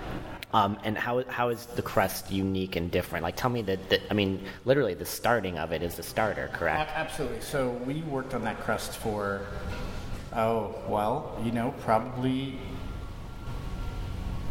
Um, 0.55 0.77
and 0.85 0.97
how 0.97 1.21
how 1.25 1.49
is 1.49 1.65
the 1.65 1.81
crust 1.81 2.31
unique 2.31 2.77
and 2.77 2.89
different? 2.89 3.23
Like, 3.23 3.35
tell 3.35 3.49
me 3.49 3.61
that, 3.63 3.99
I 4.09 4.13
mean, 4.13 4.41
literally, 4.63 4.93
the 4.93 5.05
starting 5.05 5.59
of 5.59 5.73
it 5.73 5.83
is 5.83 5.95
the 5.95 6.03
starter, 6.03 6.49
correct? 6.53 6.91
A- 6.91 6.97
Absolutely. 6.97 7.41
So 7.41 7.71
we 7.85 8.03
worked 8.03 8.33
on 8.33 8.45
that 8.45 8.61
crust 8.61 8.95
for, 8.95 9.41
oh, 10.33 10.73
well, 10.87 11.37
you 11.43 11.51
know, 11.51 11.73
probably 11.81 12.57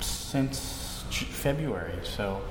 since 0.00 1.04
February. 1.11 1.99
So 2.02 2.42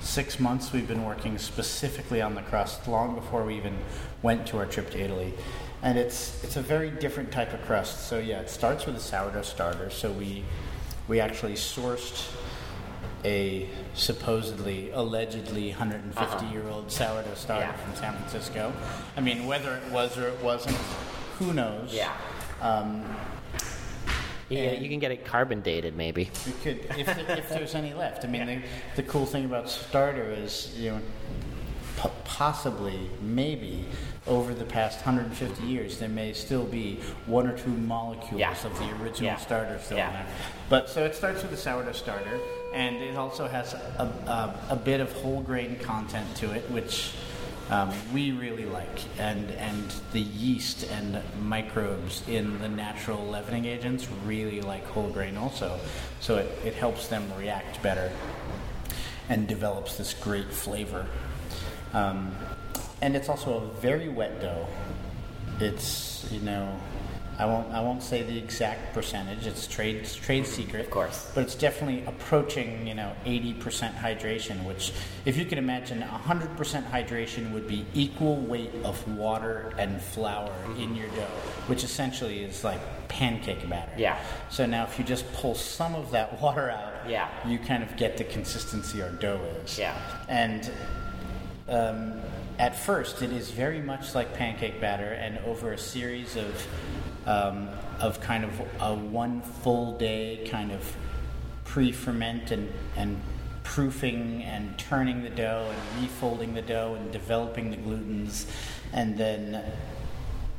six 0.00 0.38
months 0.38 0.70
we've 0.70 0.86
been 0.86 1.06
working 1.06 1.38
specifically 1.38 2.20
on 2.20 2.34
the 2.34 2.42
crust, 2.42 2.86
long 2.86 3.14
before 3.14 3.44
we 3.44 3.56
even 3.56 3.78
went 4.20 4.46
to 4.48 4.58
our 4.58 4.66
trip 4.66 4.90
to 4.90 5.00
Italy. 5.00 5.32
And 5.80 5.96
it's 5.96 6.44
it's 6.44 6.56
a 6.56 6.62
very 6.62 6.90
different 6.90 7.32
type 7.32 7.54
of 7.54 7.62
crust. 7.62 8.08
So 8.08 8.18
yeah, 8.18 8.40
it 8.40 8.50
starts 8.50 8.84
with 8.84 8.96
a 8.96 9.00
sourdough 9.00 9.40
starter. 9.40 9.88
So 9.88 10.12
we 10.12 10.44
we 11.08 11.18
actually 11.18 11.54
sourced 11.54 12.30
a 13.24 13.68
supposedly, 13.94 14.90
allegedly 14.90 15.70
150 15.70 16.46
year 16.46 16.68
old 16.68 16.90
sourdough 16.92 17.34
starter 17.34 17.66
Yeah. 17.66 17.72
from 17.76 17.94
San 17.96 18.12
Francisco. 18.14 18.72
I 19.16 19.20
mean, 19.20 19.46
whether 19.46 19.74
it 19.76 19.90
was 19.92 20.16
or 20.18 20.28
it 20.28 20.42
wasn't, 20.42 20.76
who 21.38 21.52
knows? 21.52 21.92
Yeah. 21.92 22.12
Um, 22.60 23.04
You, 24.50 24.58
you 24.58 24.90
can 24.90 24.98
get 24.98 25.10
it 25.10 25.24
carbon 25.24 25.62
dated, 25.62 25.96
maybe. 25.96 26.30
we 26.46 26.52
could, 26.62 26.84
if, 26.98 27.08
if 27.30 27.48
there's 27.48 27.74
any 27.74 27.94
left. 27.94 28.24
I 28.24 28.28
mean, 28.28 28.46
the, 28.46 28.62
the 28.96 29.02
cool 29.04 29.24
thing 29.24 29.46
about 29.46 29.70
starter 29.70 30.30
is, 30.30 30.72
you 30.78 30.90
know, 30.90 31.00
p- 32.02 32.10
possibly, 32.24 33.08
maybe, 33.22 33.86
over 34.26 34.52
the 34.52 34.66
past 34.66 34.98
150 35.04 35.64
years, 35.66 35.98
there 35.98 36.10
may 36.10 36.34
still 36.34 36.64
be 36.64 37.00
one 37.24 37.46
or 37.46 37.56
two 37.56 37.70
molecules 37.70 38.38
Yeah. 38.38 38.50
of 38.66 38.78
the 38.78 38.84
original 39.02 39.30
Yeah. 39.32 39.36
starter 39.38 39.78
still 39.82 39.96
Yeah. 39.96 40.08
in 40.08 40.12
there. 40.14 40.26
But 40.68 40.90
so 40.90 41.04
it 41.04 41.14
starts 41.14 41.42
with 41.42 41.52
a 41.52 41.56
sourdough 41.56 41.92
starter, 41.92 42.38
and 42.74 42.96
it 42.96 43.16
also 43.16 43.46
has 43.46 43.72
a, 43.72 44.12
a, 44.26 44.72
a 44.72 44.76
bit 44.76 45.00
of 45.00 45.12
whole 45.12 45.40
grain 45.40 45.78
content 45.78 46.26
to 46.36 46.50
it, 46.50 46.68
which 46.70 47.12
um, 47.70 47.90
we 48.12 48.32
really 48.32 48.66
like, 48.66 49.00
and 49.18 49.50
and 49.52 49.94
the 50.12 50.20
yeast 50.20 50.84
and 50.90 51.22
microbes 51.40 52.26
in 52.28 52.58
the 52.58 52.68
natural 52.68 53.24
leavening 53.26 53.64
agents 53.64 54.06
really 54.26 54.60
like 54.60 54.84
whole 54.86 55.08
grain 55.08 55.36
also, 55.36 55.78
so 56.20 56.36
it, 56.36 56.50
it 56.64 56.74
helps 56.74 57.08
them 57.08 57.24
react 57.38 57.82
better 57.82 58.10
and 59.28 59.46
develops 59.48 59.96
this 59.96 60.12
great 60.12 60.52
flavor. 60.52 61.06
Um, 61.94 62.34
and 63.00 63.16
it's 63.16 63.28
also 63.28 63.54
a 63.54 63.80
very 63.80 64.08
wet 64.08 64.42
dough. 64.42 64.66
It's 65.60 66.28
you 66.30 66.40
know 66.40 66.78
I 67.38 67.46
won't. 67.46 67.72
I 67.72 67.80
won't 67.80 68.02
say 68.02 68.22
the 68.22 68.36
exact 68.38 68.94
percentage. 68.94 69.46
It's 69.46 69.66
trade 69.66 70.04
trade 70.04 70.46
secret, 70.46 70.80
of 70.80 70.90
course. 70.90 71.30
But 71.34 71.42
it's 71.42 71.56
definitely 71.56 72.04
approaching, 72.06 72.86
you 72.86 72.94
know, 72.94 73.12
eighty 73.24 73.54
percent 73.54 73.96
hydration. 73.96 74.64
Which, 74.64 74.92
if 75.24 75.36
you 75.36 75.44
can 75.44 75.58
imagine, 75.58 76.00
hundred 76.00 76.56
percent 76.56 76.86
hydration 76.90 77.52
would 77.52 77.66
be 77.66 77.86
equal 77.92 78.36
weight 78.36 78.70
of 78.84 79.16
water 79.16 79.72
and 79.78 80.00
flour 80.00 80.48
mm-hmm. 80.48 80.80
in 80.80 80.94
your 80.94 81.08
dough, 81.08 81.40
which 81.66 81.82
essentially 81.82 82.44
is 82.44 82.62
like 82.62 82.80
pancake 83.08 83.68
batter. 83.68 83.92
Yeah. 83.98 84.18
So 84.48 84.64
now, 84.64 84.84
if 84.84 84.98
you 84.98 85.04
just 85.04 85.30
pull 85.32 85.56
some 85.56 85.94
of 85.96 86.12
that 86.12 86.40
water 86.42 86.70
out, 86.70 87.08
yeah, 87.08 87.28
you 87.48 87.58
kind 87.58 87.82
of 87.82 87.96
get 87.96 88.16
the 88.16 88.24
consistency 88.24 89.02
our 89.02 89.10
dough 89.10 89.40
is. 89.64 89.76
Yeah. 89.76 89.98
And 90.28 90.70
um, 91.68 92.20
at 92.58 92.76
first, 92.76 93.22
it 93.22 93.32
is 93.32 93.50
very 93.50 93.80
much 93.80 94.14
like 94.14 94.34
pancake 94.34 94.80
batter, 94.80 95.14
and 95.14 95.38
over 95.38 95.72
a 95.72 95.78
series 95.78 96.36
of 96.36 96.66
um, 97.26 97.68
of 98.00 98.20
kind 98.20 98.44
of 98.44 98.60
a 98.80 98.94
one 98.94 99.40
full 99.40 99.96
day 99.98 100.46
kind 100.50 100.72
of 100.72 100.96
pre-ferment 101.64 102.50
and, 102.50 102.72
and 102.96 103.20
proofing 103.62 104.42
and 104.44 104.78
turning 104.78 105.22
the 105.22 105.30
dough 105.30 105.70
and 105.70 106.08
refolding 106.08 106.54
the 106.54 106.62
dough 106.62 106.94
and 106.94 107.10
developing 107.10 107.70
the 107.70 107.76
glutens 107.76 108.46
and 108.92 109.16
then 109.16 109.64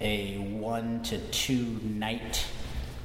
a 0.01 0.37
one 0.59 1.01
to 1.03 1.17
two 1.29 1.79
night 1.83 2.45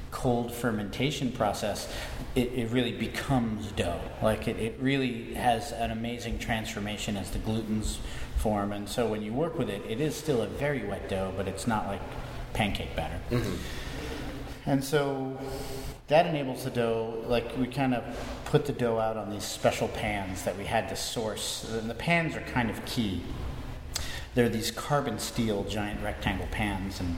cold 0.09 0.53
fermentation 0.53 1.31
process 1.31 1.87
it, 2.35 2.51
it 2.53 2.69
really 2.69 2.91
becomes 2.91 3.71
dough. 3.73 4.01
Like 4.21 4.47
it, 4.47 4.57
it 4.57 4.75
really 4.79 5.33
has 5.35 5.71
an 5.71 5.91
amazing 5.91 6.39
transformation 6.39 7.15
as 7.15 7.31
the 7.31 7.39
glutens 7.39 7.97
form. 8.37 8.71
And 8.73 8.89
so 8.89 9.07
when 9.07 9.21
you 9.21 9.31
work 9.31 9.57
with 9.57 9.69
it 9.69 9.81
it 9.87 10.01
is 10.01 10.15
still 10.15 10.41
a 10.41 10.47
very 10.47 10.83
wet 10.83 11.07
dough 11.07 11.31
but 11.37 11.47
it's 11.47 11.67
not 11.67 11.87
like 11.87 12.01
pancake 12.53 12.95
batter. 12.95 13.19
Mm-hmm. 13.29 13.55
And 14.65 14.83
so 14.83 15.37
that 16.07 16.27
enables 16.27 16.65
the 16.65 16.69
dough, 16.69 17.23
like 17.25 17.57
we 17.57 17.67
kind 17.67 17.93
of 17.93 18.03
put 18.45 18.65
the 18.65 18.73
dough 18.73 18.99
out 18.99 19.17
on 19.17 19.29
these 19.29 19.43
special 19.43 19.87
pans 19.87 20.43
that 20.43 20.57
we 20.57 20.65
had 20.65 20.89
to 20.89 20.95
source. 20.95 21.69
And 21.71 21.89
the 21.89 21.95
pans 21.95 22.35
are 22.35 22.41
kind 22.41 22.69
of 22.69 22.83
key. 22.85 23.23
They're 24.35 24.49
these 24.49 24.71
carbon 24.71 25.19
steel 25.19 25.63
giant 25.63 26.01
rectangle 26.03 26.47
pans, 26.51 26.99
and 26.99 27.17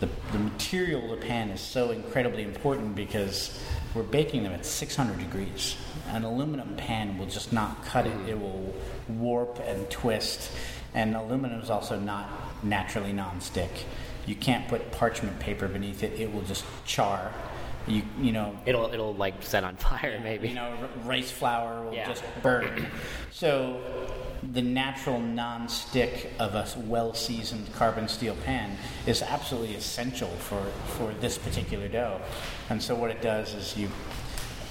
the, 0.00 0.08
the 0.32 0.38
material 0.38 1.12
of 1.12 1.20
the 1.20 1.26
pan 1.26 1.50
is 1.50 1.60
so 1.60 1.90
incredibly 1.90 2.42
important 2.42 2.94
because 2.94 3.58
we're 3.94 4.02
baking 4.02 4.44
them 4.44 4.52
at 4.52 4.64
600 4.64 5.18
degrees. 5.18 5.76
An 6.08 6.24
aluminum 6.24 6.76
pan 6.76 7.18
will 7.18 7.26
just 7.26 7.52
not 7.52 7.84
cut 7.84 8.06
it, 8.06 8.28
it 8.28 8.38
will 8.38 8.74
warp 9.08 9.58
and 9.66 9.88
twist. 9.90 10.50
And 10.94 11.14
aluminum 11.16 11.60
is 11.60 11.70
also 11.70 11.98
not 11.98 12.30
naturally 12.62 13.12
non-stick. 13.12 13.70
You 14.28 14.34
can't 14.34 14.68
put 14.68 14.92
parchment 14.92 15.40
paper 15.40 15.68
beneath 15.68 16.02
it; 16.02 16.20
it 16.20 16.32
will 16.32 16.42
just 16.42 16.64
char. 16.84 17.32
You 17.86 18.02
you 18.20 18.32
know 18.32 18.58
it'll 18.66 18.92
it'll 18.92 19.14
like 19.14 19.42
set 19.42 19.64
on 19.64 19.76
fire 19.76 20.20
maybe. 20.22 20.48
You 20.48 20.54
know, 20.54 20.76
rice 21.04 21.30
flour 21.30 21.84
will 21.84 21.94
yeah. 21.94 22.06
just 22.06 22.22
burn. 22.42 22.86
So 23.30 23.80
the 24.52 24.62
natural 24.62 25.18
non-stick 25.18 26.32
of 26.38 26.54
a 26.54 26.66
well-seasoned 26.86 27.72
carbon 27.74 28.06
steel 28.06 28.36
pan 28.44 28.76
is 29.06 29.22
absolutely 29.22 29.74
essential 29.74 30.28
for, 30.28 30.62
for 30.96 31.12
this 31.20 31.36
particular 31.36 31.88
dough. 31.88 32.20
And 32.70 32.80
so 32.80 32.94
what 32.94 33.10
it 33.10 33.20
does 33.20 33.54
is 33.54 33.76
you 33.76 33.88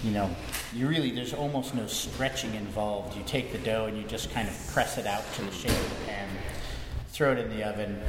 you 0.04 0.12
know, 0.12 0.30
you 0.74 0.88
really 0.88 1.12
there's 1.12 1.34
almost 1.34 1.74
no 1.74 1.88
stretching 1.88 2.54
involved. 2.54 3.18
You 3.18 3.24
take 3.26 3.52
the 3.52 3.58
dough 3.58 3.86
and 3.86 3.98
you 3.98 4.04
just 4.04 4.32
kind 4.32 4.48
of 4.48 4.68
press 4.72 4.98
it 4.98 5.08
out 5.08 5.24
to 5.34 5.42
the 5.42 5.52
shape 5.52 5.72
of 5.72 5.90
the 6.00 6.06
pan, 6.06 6.30
throw 7.10 7.32
it 7.32 7.40
in 7.40 7.50
the 7.50 7.64
oven, 7.64 8.00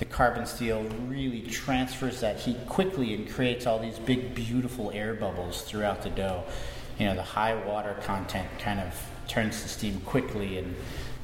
the 0.00 0.06
carbon 0.06 0.46
steel 0.46 0.82
really 1.06 1.42
transfers 1.42 2.20
that 2.20 2.40
heat 2.40 2.56
quickly 2.66 3.14
and 3.14 3.30
creates 3.30 3.66
all 3.66 3.78
these 3.78 3.98
big, 3.98 4.34
beautiful 4.34 4.90
air 4.92 5.12
bubbles 5.12 5.60
throughout 5.60 6.02
the 6.02 6.08
dough. 6.08 6.42
You 6.98 7.06
know, 7.06 7.14
the 7.14 7.22
high 7.22 7.54
water 7.54 7.94
content 8.02 8.48
kind 8.58 8.80
of 8.80 8.94
turns 9.28 9.62
the 9.62 9.68
steam 9.68 10.00
quickly 10.00 10.56
and 10.56 10.74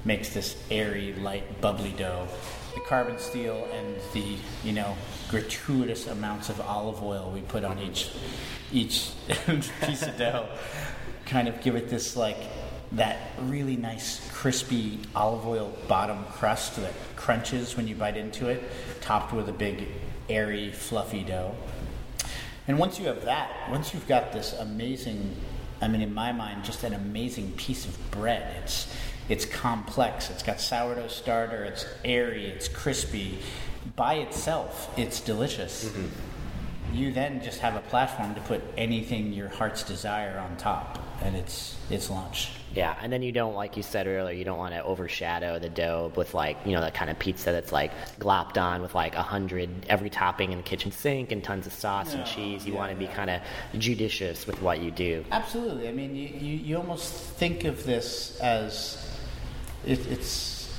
makes 0.04 0.28
this 0.35 0.62
airy, 0.71 1.14
light, 1.14 1.62
bubbly 1.62 1.95
dough. 1.97 2.28
The 2.75 2.80
carbon 2.80 3.18
steel 3.18 3.66
and 3.73 3.97
the, 4.12 4.37
you 4.62 4.75
know, 4.75 4.95
gratuitous 5.30 6.06
amounts 6.06 6.50
of 6.50 6.61
olive 6.61 7.02
oil 7.02 7.30
we 7.33 7.40
put 7.40 7.64
on 7.64 7.78
each 7.78 8.11
each 8.73 9.12
piece 9.87 10.02
of 10.02 10.18
dough 10.18 10.49
kind 11.25 11.49
of 11.49 11.61
give 11.62 11.76
it 11.76 11.88
this 11.88 12.16
like 12.16 12.37
that 12.92 13.18
really 13.42 13.76
nice 13.76 14.28
crispy 14.32 15.00
olive 15.14 15.46
oil 15.46 15.76
bottom 15.88 16.24
crust 16.32 16.76
that 16.76 16.92
crunches 17.16 17.76
when 17.76 17.88
you 17.88 17.94
bite 17.94 18.16
into 18.16 18.48
it, 18.48 18.62
topped 19.00 19.32
with 19.32 19.48
a 19.48 19.52
big 19.52 19.88
airy 20.28 20.72
fluffy 20.72 21.22
dough. 21.24 21.54
And 22.68 22.78
once 22.78 22.98
you 22.98 23.06
have 23.06 23.24
that, 23.24 23.50
once 23.70 23.94
you've 23.94 24.08
got 24.08 24.32
this 24.32 24.52
amazing, 24.54 25.36
I 25.80 25.88
mean, 25.88 26.00
in 26.00 26.14
my 26.14 26.32
mind, 26.32 26.64
just 26.64 26.82
an 26.84 26.94
amazing 26.94 27.52
piece 27.52 27.84
of 27.84 28.10
bread. 28.10 28.56
It's 28.62 28.92
it's 29.28 29.44
complex. 29.44 30.30
It's 30.30 30.42
got 30.42 30.60
sourdough 30.60 31.08
starter. 31.08 31.64
It's 31.64 31.84
airy. 32.04 32.46
It's 32.46 32.68
crispy. 32.68 33.38
By 33.96 34.14
itself, 34.14 34.92
it's 34.96 35.20
delicious. 35.20 35.86
Mm-hmm. 35.86 36.06
You 36.92 37.12
then 37.12 37.42
just 37.42 37.60
have 37.60 37.76
a 37.76 37.80
platform 37.80 38.34
to 38.34 38.40
put 38.42 38.62
anything 38.76 39.32
your 39.32 39.48
heart's 39.48 39.82
desire 39.82 40.38
on 40.38 40.56
top, 40.56 40.98
and 41.22 41.36
it's 41.36 41.76
it's 41.90 42.10
lunch. 42.10 42.50
Yeah, 42.74 42.94
and 43.00 43.10
then 43.10 43.22
you 43.22 43.32
don't, 43.32 43.54
like 43.54 43.78
you 43.78 43.82
said 43.82 44.06
earlier, 44.06 44.36
you 44.36 44.44
don't 44.44 44.58
want 44.58 44.74
to 44.74 44.84
overshadow 44.84 45.58
the 45.58 45.70
dough 45.70 46.12
with 46.14 46.34
like, 46.34 46.58
you 46.66 46.72
know, 46.72 46.82
that 46.82 46.92
kind 46.92 47.08
of 47.10 47.18
pizza 47.18 47.50
that's 47.50 47.72
like 47.72 47.90
glopped 48.20 48.60
on 48.60 48.82
with 48.82 48.94
like 48.94 49.14
a 49.14 49.22
hundred 49.22 49.70
every 49.88 50.10
topping 50.10 50.52
in 50.52 50.58
the 50.58 50.62
kitchen 50.62 50.92
sink 50.92 51.32
and 51.32 51.42
tons 51.42 51.66
of 51.66 51.72
sauce 51.72 52.12
and 52.12 52.26
cheese. 52.26 52.66
You 52.66 52.74
yeah, 52.74 52.78
want 52.78 52.92
to 52.92 52.98
be 52.98 53.06
kind 53.06 53.30
of 53.30 53.40
judicious 53.78 54.46
with 54.46 54.60
what 54.60 54.82
you 54.82 54.90
do. 54.90 55.24
Absolutely. 55.30 55.88
I 55.88 55.92
mean, 55.92 56.14
you, 56.14 56.28
you, 56.28 56.56
you 56.56 56.76
almost 56.76 57.14
think 57.14 57.64
of 57.64 57.84
this 57.84 58.38
as 58.40 59.02
it, 59.86 60.06
it's, 60.08 60.70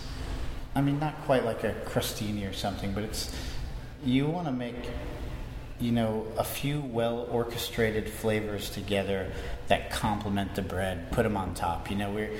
I 0.75 0.81
mean, 0.81 0.99
not 0.99 1.19
quite 1.25 1.45
like 1.45 1.63
a 1.63 1.73
crostini 1.85 2.47
or 2.47 2.53
something, 2.53 2.93
but 2.93 3.05
it's 3.05 3.35
you 4.05 4.27
want 4.27 4.45
to 4.45 4.53
make 4.53 4.75
you 5.79 5.91
know, 5.91 6.25
a 6.37 6.43
few 6.43 6.81
well 6.81 7.27
orchestrated 7.31 8.09
flavors 8.09 8.69
together 8.69 9.31
that 9.67 9.91
complement 9.91 10.55
the 10.55 10.61
bread. 10.61 11.11
Put 11.11 11.23
them 11.23 11.37
on 11.37 11.53
top. 11.53 11.89
You 11.89 11.97
know, 11.97 12.11
we're 12.11 12.31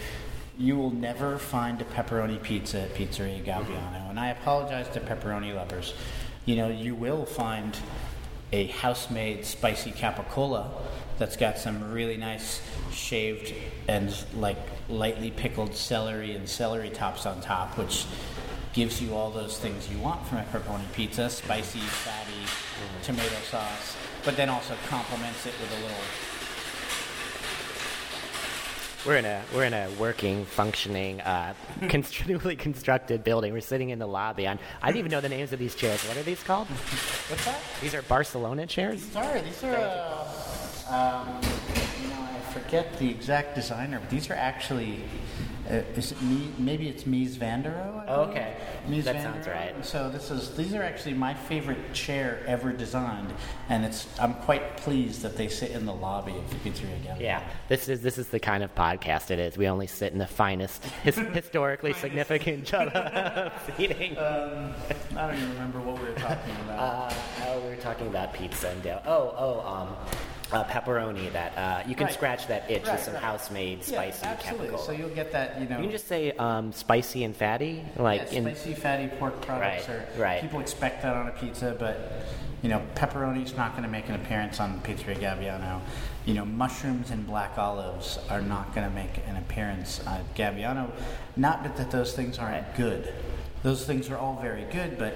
you 0.58 0.76
will 0.76 0.92
never 0.92 1.38
find 1.38 1.80
a 1.82 1.86
pepperoni 1.86 2.42
pizza 2.42 2.82
at 2.82 2.96
Pizzeria 2.96 3.44
Gabbiano, 3.44 4.10
and 4.10 4.20
I 4.20 4.30
apologize 4.30 4.90
to 4.90 5.00
pepperoni 5.00 5.54
lovers. 5.56 5.94
You 6.46 6.56
know, 6.56 6.70
you 6.70 6.96
will 6.96 7.26
find 7.26 7.78
a 8.52 8.68
house-made 8.68 9.46
spicy 9.46 9.92
capicola 9.92 10.70
that's 11.20 11.36
got 11.36 11.58
some 11.58 11.92
really 11.92 12.18
nice 12.18 12.62
shaved 12.92 13.54
and 13.88 14.16
like 14.36 14.58
lightly 14.90 15.32
pickled 15.32 15.76
celery 15.76 16.36
and 16.36 16.48
celery 16.48 16.90
tops 16.90 17.26
on 17.26 17.42
top, 17.42 17.78
which 17.78 18.06
gives 18.74 19.02
you 19.02 19.14
all 19.14 19.30
those 19.30 19.60
things 19.60 19.90
you 19.92 19.98
want 20.00 20.26
from 20.28 20.40
a 20.40 20.44
pepperoni 20.44 20.92
pizza: 20.94 21.30
spicy, 21.30 21.80
fatty, 21.80 22.46
mm-hmm. 22.78 23.02
tomato 23.02 23.36
sauce, 23.50 23.98
but 24.24 24.38
then 24.38 24.50
also 24.50 24.76
complements 24.88 25.46
it 25.46 25.54
with 25.60 25.72
a 25.72 25.82
little 25.82 25.98
we're 29.08 29.16
in 29.16 29.26
a 29.26 29.42
we're 29.56 29.64
in 29.64 29.74
a 29.74 29.90
working, 29.92 30.44
functioning, 30.44 31.22
uh, 31.22 31.54
newly 32.28 32.58
constructed 32.58 33.24
building. 33.24 33.54
We're 33.54 33.62
sitting 33.62 33.90
in 33.90 34.00
the 34.00 34.08
lobby. 34.08 34.48
I'm, 34.48 34.60
I 34.82 34.90
don't 34.90 34.98
even 34.98 35.12
know 35.12 35.22
the 35.22 35.30
names 35.30 35.54
of 35.54 35.60
these 35.60 35.76
chairs. 35.76 36.04
What 36.04 36.18
are 36.18 36.24
these 36.24 36.44
called? 36.44 36.68
What's 36.68 37.46
that? 37.46 37.60
These 37.80 37.96
are 37.96 38.02
Barcelona 38.02 38.68
chairs. 38.68 39.06
These 39.06 39.16
are 39.16 39.40
these 39.40 39.64
are. 39.64 39.76
Uh, 40.90 41.24
um, 41.26 41.42
you 42.02 42.10
know, 42.10 42.22
I 42.22 42.40
forget 42.52 43.00
the 43.00 43.10
exact 43.10 43.56
designer, 43.56 44.00
but 44.00 44.10
these 44.10 44.30
are 44.30 44.36
actually 44.36 45.04
is 45.70 46.12
it 46.12 46.22
me? 46.22 46.52
Maybe 46.58 46.88
it's 46.90 47.04
Mies 47.04 47.36
van 47.38 47.62
der 47.64 47.72
Rohe. 47.72 48.06
Oh, 48.08 48.22
okay, 48.24 48.56
Mies 48.88 49.04
van. 49.04 49.16
that 49.16 49.22
sounds 49.22 49.48
right. 49.48 49.86
So 49.86 50.10
this 50.10 50.32
is 50.32 50.56
these 50.56 50.74
are 50.74 50.84
actually 50.84 51.14
my 51.14 51.34
favorite 51.34 51.94
chair 51.94 52.44
ever 52.48 52.72
designed, 52.72 53.34
and 53.70 53.86
it's 53.86 54.08
I'm 54.20 54.34
quite 54.36 54.78
pleased 54.78 55.22
that 55.22 55.38
they 55.38 55.48
sit 55.48 55.72
in 55.72 55.86
the 55.86 55.94
lobby 55.94 56.34
of 56.38 56.50
the 56.50 56.56
Pizzeria 56.70 56.96
again. 57.02 57.18
Yeah, 57.20 57.44
this 57.68 57.90
is 57.90 58.02
this 58.02 58.18
is 58.18 58.28
the 58.28 58.40
kind 58.40 58.64
of 58.64 58.74
podcast 58.76 59.32
it 59.32 59.40
is. 59.40 59.58
We 59.58 59.68
only 59.68 59.88
sit 59.88 60.14
in 60.14 60.20
the 60.20 60.28
finest, 60.28 60.84
his, 61.04 61.16
historically 61.34 61.94
significant 61.94 62.68
seating. 63.78 64.18
Um, 64.18 64.74
I 65.16 65.28
don't 65.28 65.38
even 65.38 65.50
remember 65.50 65.80
what 65.80 66.02
we 66.02 66.08
were 66.10 66.16
talking 66.16 66.56
about. 66.66 67.12
Uh, 67.12 67.16
oh, 67.46 67.60
we 67.62 67.70
were 67.70 67.76
talking 67.82 68.08
about 68.08 68.34
pizza 68.34 68.70
and 68.70 68.84
dough. 68.84 69.02
Oh, 69.06 69.34
oh, 69.38 69.68
um 69.68 69.96
uh, 70.52 70.64
pepperoni 70.66 71.32
that 71.34 71.58
uh, 71.58 71.84
you 71.88 71.96
can 71.96 72.06
Right. 72.06 72.14
scratch 72.14 72.48
that 72.48 72.70
itch 72.70 72.84
Right, 72.86 72.94
with 72.94 73.04
some 73.04 73.14
right. 73.16 73.24
house-made 73.24 73.84
spicy 73.84 74.20
yeah, 74.26 74.32
absolutely. 74.32 74.68
capicola. 74.70 74.80
So 74.86 74.92
you'll 74.94 75.10
get 75.10 75.32
that, 75.34 75.60
you 75.60 75.68
know. 75.68 75.78
you 75.78 75.84
can 75.84 75.92
just 75.92 76.08
say 76.08 76.32
um, 76.34 76.72
spicy 76.72 77.24
and 77.24 77.36
fatty, 77.36 77.84
like 77.98 78.32
yeah, 78.32 78.38
in 78.40 78.44
spicy, 78.56 78.74
fatty 78.74 79.08
pork 79.20 79.42
products. 79.42 79.88
Right, 79.90 79.96
Or 80.18 80.22
right. 80.22 80.42
People 80.42 80.60
expect 80.62 81.02
that 81.04 81.16
on 81.16 81.28
a 81.28 81.32
pizza, 81.32 81.76
but 81.78 82.12
you 82.64 82.70
know, 82.70 82.82
pepperoni's 82.96 83.56
not 83.56 83.72
going 83.74 83.84
to 83.84 83.90
make 83.90 84.10
an 84.10 84.16
appearance 84.16 84.60
on 84.60 84.80
Pizzeria 84.82 85.20
Gabbiano. 85.20 85.80
You 86.26 86.34
know, 86.34 86.44
mushrooms 86.46 87.12
and 87.12 87.26
black 87.28 87.56
olives 87.58 88.18
are 88.30 88.42
not 88.42 88.74
going 88.74 88.88
to 88.90 88.96
make 88.96 89.20
an 89.28 89.36
appearance 89.38 90.02
on 90.08 90.24
Gabbiano. 90.36 90.90
Not 91.36 91.62
that- 91.64 91.78
that 91.78 91.92
those 91.92 92.14
things 92.14 92.40
aren't 92.40 92.74
good. 92.76 93.14
Those 93.64 93.86
things 93.86 94.10
are 94.10 94.18
all 94.18 94.40
very 94.42 94.64
good, 94.72 94.98
but 94.98 95.14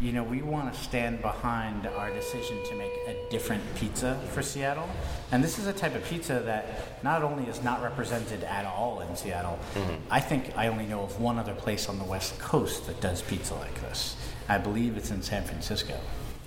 you 0.00 0.12
know, 0.12 0.22
we 0.22 0.40
want 0.40 0.72
to 0.72 0.80
stand 0.80 1.20
behind 1.20 1.86
our 1.86 2.10
decision 2.10 2.56
to 2.64 2.74
make 2.74 2.92
a 3.06 3.16
different 3.30 3.62
pizza 3.74 4.18
for 4.32 4.42
Seattle. 4.42 4.88
And 5.30 5.44
this 5.44 5.58
is 5.58 5.66
a 5.66 5.72
type 5.72 5.94
of 5.94 6.04
pizza 6.04 6.40
that 6.46 7.02
not 7.04 7.22
only 7.22 7.44
is 7.44 7.62
not 7.62 7.82
represented 7.82 8.42
at 8.44 8.64
all 8.64 9.00
in 9.00 9.14
Seattle, 9.14 9.58
mm-hmm. 9.74 9.96
I 10.10 10.20
think 10.20 10.56
I 10.56 10.68
only 10.68 10.86
know 10.86 11.02
of 11.02 11.20
one 11.20 11.38
other 11.38 11.54
place 11.54 11.88
on 11.88 11.98
the 11.98 12.04
West 12.04 12.38
Coast 12.38 12.86
that 12.86 13.00
does 13.00 13.20
pizza 13.22 13.54
like 13.54 13.78
this. 13.82 14.16
I 14.48 14.58
believe 14.58 14.96
it's 14.96 15.10
in 15.10 15.22
San 15.22 15.44
Francisco. 15.44 15.98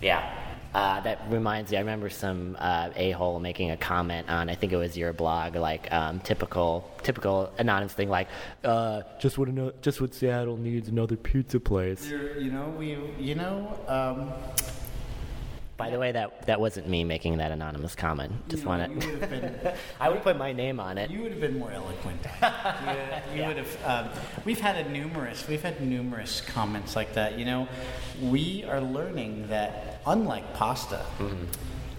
Yeah. 0.01 0.42
Uh, 0.73 0.99
that 1.01 1.21
reminds 1.29 1.69
me, 1.69 1.77
I 1.77 1.81
remember 1.81 2.09
some 2.09 2.57
uh, 2.59 2.89
a-hole 2.95 3.39
making 3.39 3.69
a 3.69 3.77
comment 3.77 4.27
on, 4.27 4.49
I 4.49 4.55
think 4.55 4.73
it 4.73 4.77
was 4.77 4.97
your 4.97 5.13
blog, 5.13 5.55
like 5.55 5.91
um, 5.93 6.19
typical, 6.19 6.89
typical 7.03 7.51
anonymous 7.59 7.93
thing, 7.93 8.09
like, 8.09 8.27
uh, 8.63 9.03
just 9.19 9.37
what 9.37 9.49
ano- 9.49 9.73
just 9.83 10.01
what 10.01 10.15
Seattle 10.15 10.57
needs 10.57 10.89
another 10.89 11.15
pizza 11.15 11.59
place. 11.59 12.07
There, 12.09 12.39
you 12.39 12.51
know, 12.51 12.73
we, 12.75 12.97
you 13.19 13.35
know, 13.35 13.77
um, 13.87 14.31
By 15.83 15.89
the 15.89 15.99
way, 15.99 16.13
that 16.13 16.45
that 16.47 16.61
wasn't 16.61 16.87
me 16.87 17.03
making 17.03 17.37
that 17.39 17.51
anonymous 17.51 17.93
comment. 17.93 18.31
Just 18.47 18.63
want 18.65 19.01
to, 19.01 19.07
would 19.07 19.21
have 19.21 19.77
I 19.99 20.07
would 20.09 20.23
put 20.23 20.37
my 20.37 20.53
name 20.53 20.79
on 20.79 20.97
it. 20.97 21.11
You 21.11 21.21
would 21.23 21.31
have 21.31 21.41
been 21.41 21.59
more 21.59 21.71
eloquent. 21.71 22.21
you, 23.33 23.41
you 23.41 23.47
would 23.47 23.57
have. 23.57 23.77
Um, 23.85 24.09
we've 24.45 24.61
had 24.61 24.77
a 24.85 24.89
numerous. 24.89 25.45
We've 25.45 25.61
had 25.61 25.81
numerous 25.81 26.39
comments 26.39 26.95
like 26.95 27.13
that. 27.15 27.37
You 27.37 27.43
know, 27.43 27.67
we 28.21 28.63
are 28.63 28.79
learning 28.79 29.49
that 29.49 30.01
unlike 30.07 30.53
pasta, 30.53 31.01
Mm-hmm. 31.19 31.45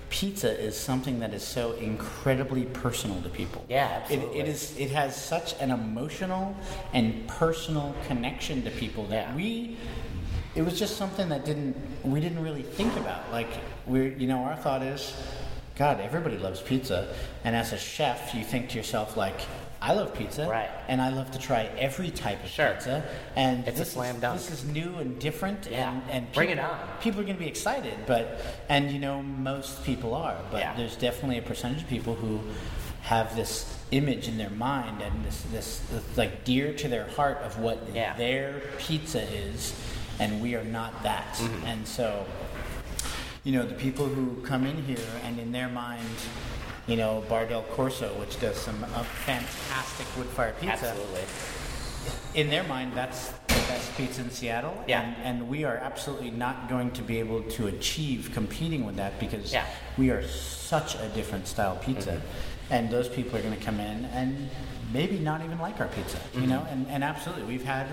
pizza 0.09 0.59
is 0.59 0.79
something 0.79 1.21
that 1.21 1.35
is 1.35 1.43
so 1.43 1.73
incredibly 1.73 2.65
personal 2.65 3.21
to 3.23 3.29
people. 3.29 3.67
Yeah, 3.69 3.99
It, 3.99 4.03
absolutely. 4.03 4.41
it 4.41 4.49
is. 4.49 4.77
It 4.79 4.91
has 4.93 5.15
such 5.15 5.61
an 5.61 5.71
emotional 5.71 6.57
and 6.95 7.29
personal 7.29 7.95
connection 8.07 8.63
to 8.65 8.71
people 8.71 9.05
that 9.09 9.29
Yeah. 9.29 9.37
we. 9.37 9.77
It 10.55 10.63
was 10.63 10.79
just 10.79 10.97
something 10.97 11.29
that 11.31 11.45
didn't 11.45 11.77
we 12.05 12.21
didn't 12.21 12.43
really 12.43 12.63
think 12.63 12.95
about. 12.97 13.31
Like 13.33 13.49
we're 13.87 14.09
you 14.09 14.29
know 14.29 14.39
our 14.45 14.57
thought 14.57 14.83
is, 14.83 15.13
God, 15.77 16.01
everybody 16.01 16.39
loves 16.39 16.61
pizza, 16.61 17.09
and 17.43 17.57
as 17.57 17.73
a 17.73 17.79
chef, 17.79 18.35
you 18.35 18.45
think 18.45 18.69
to 18.71 18.77
yourself 18.77 19.17
like, 19.17 19.41
I 19.83 19.93
love 19.95 20.15
pizza, 20.15 20.49
Right. 20.49 20.71
And 20.89 21.03
I 21.03 21.11
love 21.11 21.31
to 21.33 21.39
try 21.39 21.65
every 21.77 22.11
type 22.11 22.43
of 22.45 22.49
Sure. 22.51 22.71
pizza, 22.75 23.05
and 23.37 23.67
It's 23.67 23.77
a 23.77 23.81
this 23.81 23.93
slam 23.93 24.15
is, 24.15 24.21
dunk. 24.23 24.41
This 24.41 24.51
is 24.53 24.65
new 24.65 24.95
and 24.97 25.19
different, 25.19 25.67
Yeah. 25.71 25.91
and, 25.91 26.03
and 26.11 26.33
Bring 26.33 26.49
people, 26.49 26.65
it 26.65 26.71
on. 26.71 26.79
People 27.03 27.21
are 27.21 27.25
going 27.25 27.37
to 27.37 27.43
be 27.43 27.49
excited, 27.49 27.95
but 28.07 28.41
and 28.69 28.91
you 28.93 28.99
know 29.01 29.23
most 29.23 29.85
people 29.85 30.15
are, 30.15 30.37
but 30.53 30.61
Yeah. 30.61 30.75
there's 30.77 30.97
definitely 30.97 31.39
a 31.39 31.43
percentage 31.43 31.83
of 31.83 31.89
people 31.89 32.15
who 32.15 32.41
have 33.03 33.35
this 33.37 33.77
image 33.91 34.29
in 34.29 34.39
their 34.39 34.51
mind 34.51 35.03
and 35.03 35.25
this, 35.25 35.43
this, 35.53 35.81
this 35.91 36.17
like 36.17 36.45
dear 36.45 36.73
to 36.73 36.89
their 36.89 37.07
heart 37.09 37.39
of 37.43 37.59
what 37.59 37.79
Yeah. 37.93 38.15
their 38.17 38.63
pizza 38.79 39.21
is, 39.23 39.75
and 40.21 40.41
we 40.41 40.55
are 40.55 40.65
not 40.65 41.03
that. 41.03 41.35
Mm-hmm. 41.35 41.67
And 41.67 41.87
so, 41.87 42.25
you 43.45 43.53
know, 43.53 43.67
the 43.67 43.75
people 43.75 44.07
who 44.07 44.41
come 44.43 44.65
in 44.67 44.83
here 44.85 44.99
and 45.25 45.39
in 45.39 45.53
their 45.53 45.69
mind, 45.69 46.09
you 46.87 46.97
know, 46.97 47.25
Bar 47.29 47.47
del 47.47 47.63
Corso, 47.63 48.09
which 48.21 48.39
does 48.41 48.57
some 48.57 48.83
uh, 48.85 49.03
fantastic 49.25 50.07
wood 50.17 50.27
fire 50.29 50.55
pizza, 50.61 50.89
Absolutely. 50.89 51.23
in 52.35 52.51
their 52.51 52.65
mind, 52.65 52.93
that's 52.95 53.29
the 53.49 53.55
best 53.69 53.97
pizza 53.97 54.21
in 54.23 54.31
Seattle. 54.31 54.85
Yeah. 54.87 55.01
And, 55.03 55.17
and 55.41 55.49
we 55.49 55.65
are 55.65 55.77
absolutely 55.77 56.31
not 56.31 56.69
going 56.69 56.91
to 56.93 57.03
be 57.03 57.19
able 57.19 57.43
to 57.43 57.67
achieve 57.69 58.31
competing 58.35 58.85
with 58.85 58.97
that 58.97 59.19
because 59.19 59.53
Yeah. 59.53 59.67
we 59.97 60.11
are 60.11 60.27
such 60.27 60.95
a 60.97 61.09
different 61.15 61.47
style 61.47 61.77
pizza. 61.77 62.21
And 62.71 62.91
those 62.91 63.09
people 63.09 63.39
are 63.39 63.43
going 63.43 63.57
to 63.57 63.63
come 63.63 63.79
in 63.79 64.07
and 64.07 64.49
maybe 64.93 65.19
not 65.19 65.45
even 65.45 65.59
like 65.59 65.81
our 65.81 65.89
pizza, 65.89 66.19
you 66.35 66.47
know? 66.47 66.67
And, 66.71 66.87
and 66.89 67.05
absolutely, 67.05 67.45
we've 67.45 67.65
had 67.65 67.87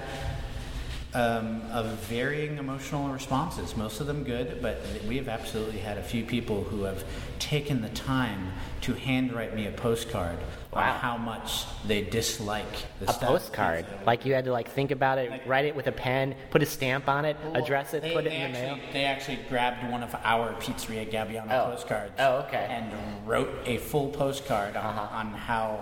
um, 1.14 1.62
of 1.72 1.88
varying 2.08 2.58
emotional 2.58 3.10
responses. 3.10 3.76
Most 3.76 4.00
of 4.00 4.08
them 4.08 4.24
good, 4.24 4.62
but 4.62 4.82
we 5.08 5.18
have 5.18 5.28
absolutely 5.28 5.80
had 5.80 5.98
a 5.98 6.04
few 6.04 6.24
people 6.24 6.64
who 6.64 6.84
have 6.84 7.04
taken 7.40 7.82
the 7.82 7.90
time 7.90 8.52
to 8.82 8.94
handwrite 8.94 9.54
me 9.56 9.68
a 9.68 9.72
postcard 9.72 10.38
Wow. 10.72 10.82
on 10.94 11.00
how 11.00 11.18
much 11.18 11.66
they 11.86 12.02
dislike 12.02 12.66
the 13.02 13.10
A 13.10 13.14
postcard, 13.14 13.86
like 14.06 14.26
you 14.26 14.34
had 14.34 14.46
to 14.46 14.54
like 14.54 14.70
think 14.72 14.92
about 14.92 15.18
it, 15.18 15.42
write 15.46 15.66
it 15.66 15.76
with 15.76 15.88
a 15.88 15.92
pen, 15.92 16.34
put 16.50 16.64
a 16.64 16.66
stamp 16.66 17.10
on 17.10 17.26
it, 17.26 17.36
Well, 17.44 17.62
address 17.62 17.94
it, 17.94 18.02
they- 18.04 18.14
put 18.14 18.26
it 18.26 18.32
in 18.32 18.54
the 18.54 18.58
mail. 18.60 18.78
They 18.94 19.04
actually 19.04 19.40
grabbed 19.50 19.92
one 19.92 20.02
of 20.02 20.16
our 20.24 20.54
Pizzeria 20.62 21.12
Gabbiano 21.12 21.52
Oh. 21.52 21.72
postcards. 21.72 22.14
Oh, 22.20 22.38
okay. 22.48 22.68
And 22.70 23.28
wrote 23.28 23.50
a 23.66 23.78
full 23.80 24.10
postcard 24.12 24.78
on, 24.78 24.86
Uh-huh. 24.86 25.16
on 25.18 25.34
how 25.34 25.82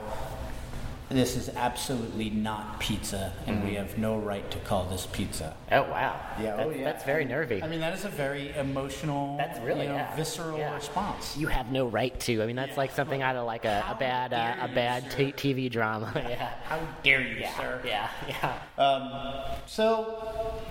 this 1.10 1.36
is 1.36 1.50
absolutely 1.56 2.30
not 2.30 2.80
pizza, 2.80 3.34
and 3.48 3.58
Mm-hmm. 3.58 3.67
we 3.67 3.74
have 3.76 3.98
no 3.98 4.17
right 4.17 4.50
to 4.52 4.60
call 4.60 4.86
this 4.86 5.08
pizza. 5.12 5.56
Oh 5.72 5.82
wow, 5.84 6.19
Yeah, 6.39 6.56
that's, 6.56 6.67
oh, 6.67 6.69
yeah. 6.72 6.84
that's 6.84 7.04
very 7.04 7.26
nervy. 7.26 7.63
I 7.63 7.67
mean, 7.67 7.80
that 7.80 7.93
is 7.93 8.06
a 8.06 8.10
very 8.10 8.56
emotional, 8.56 9.36
That's 9.38 9.60
really, 9.62 9.84
you 9.84 9.89
know, 9.89 9.95
yeah. 9.95 10.15
visceral 10.15 10.58
Yeah. 10.60 10.76
response. 10.76 11.36
you 11.36 11.48
have 11.48 11.72
no 11.72 11.88
right 11.88 12.17
to. 12.22 12.43
I 12.43 12.45
mean, 12.45 12.56
that's 12.56 12.78
like 12.78 12.91
something 12.91 13.22
out 13.24 13.36
of 13.36 13.45
like 13.48 13.65
a, 13.65 13.84
a 13.89 13.95
bad 13.95 14.34
uh, 14.34 14.65
a 14.65 14.67
bad 14.67 15.10
t- 15.12 15.34
TV 15.34 15.72
drama. 15.72 16.12
yeah, 16.15 16.54
How 16.65 16.80
dare 17.04 17.22
you, 17.22 17.38
yeah, 17.39 17.58
sir? 17.58 17.82
yeah, 17.86 18.10
yeah. 18.28 18.84
Um, 18.84 19.60
so, 19.65 20.62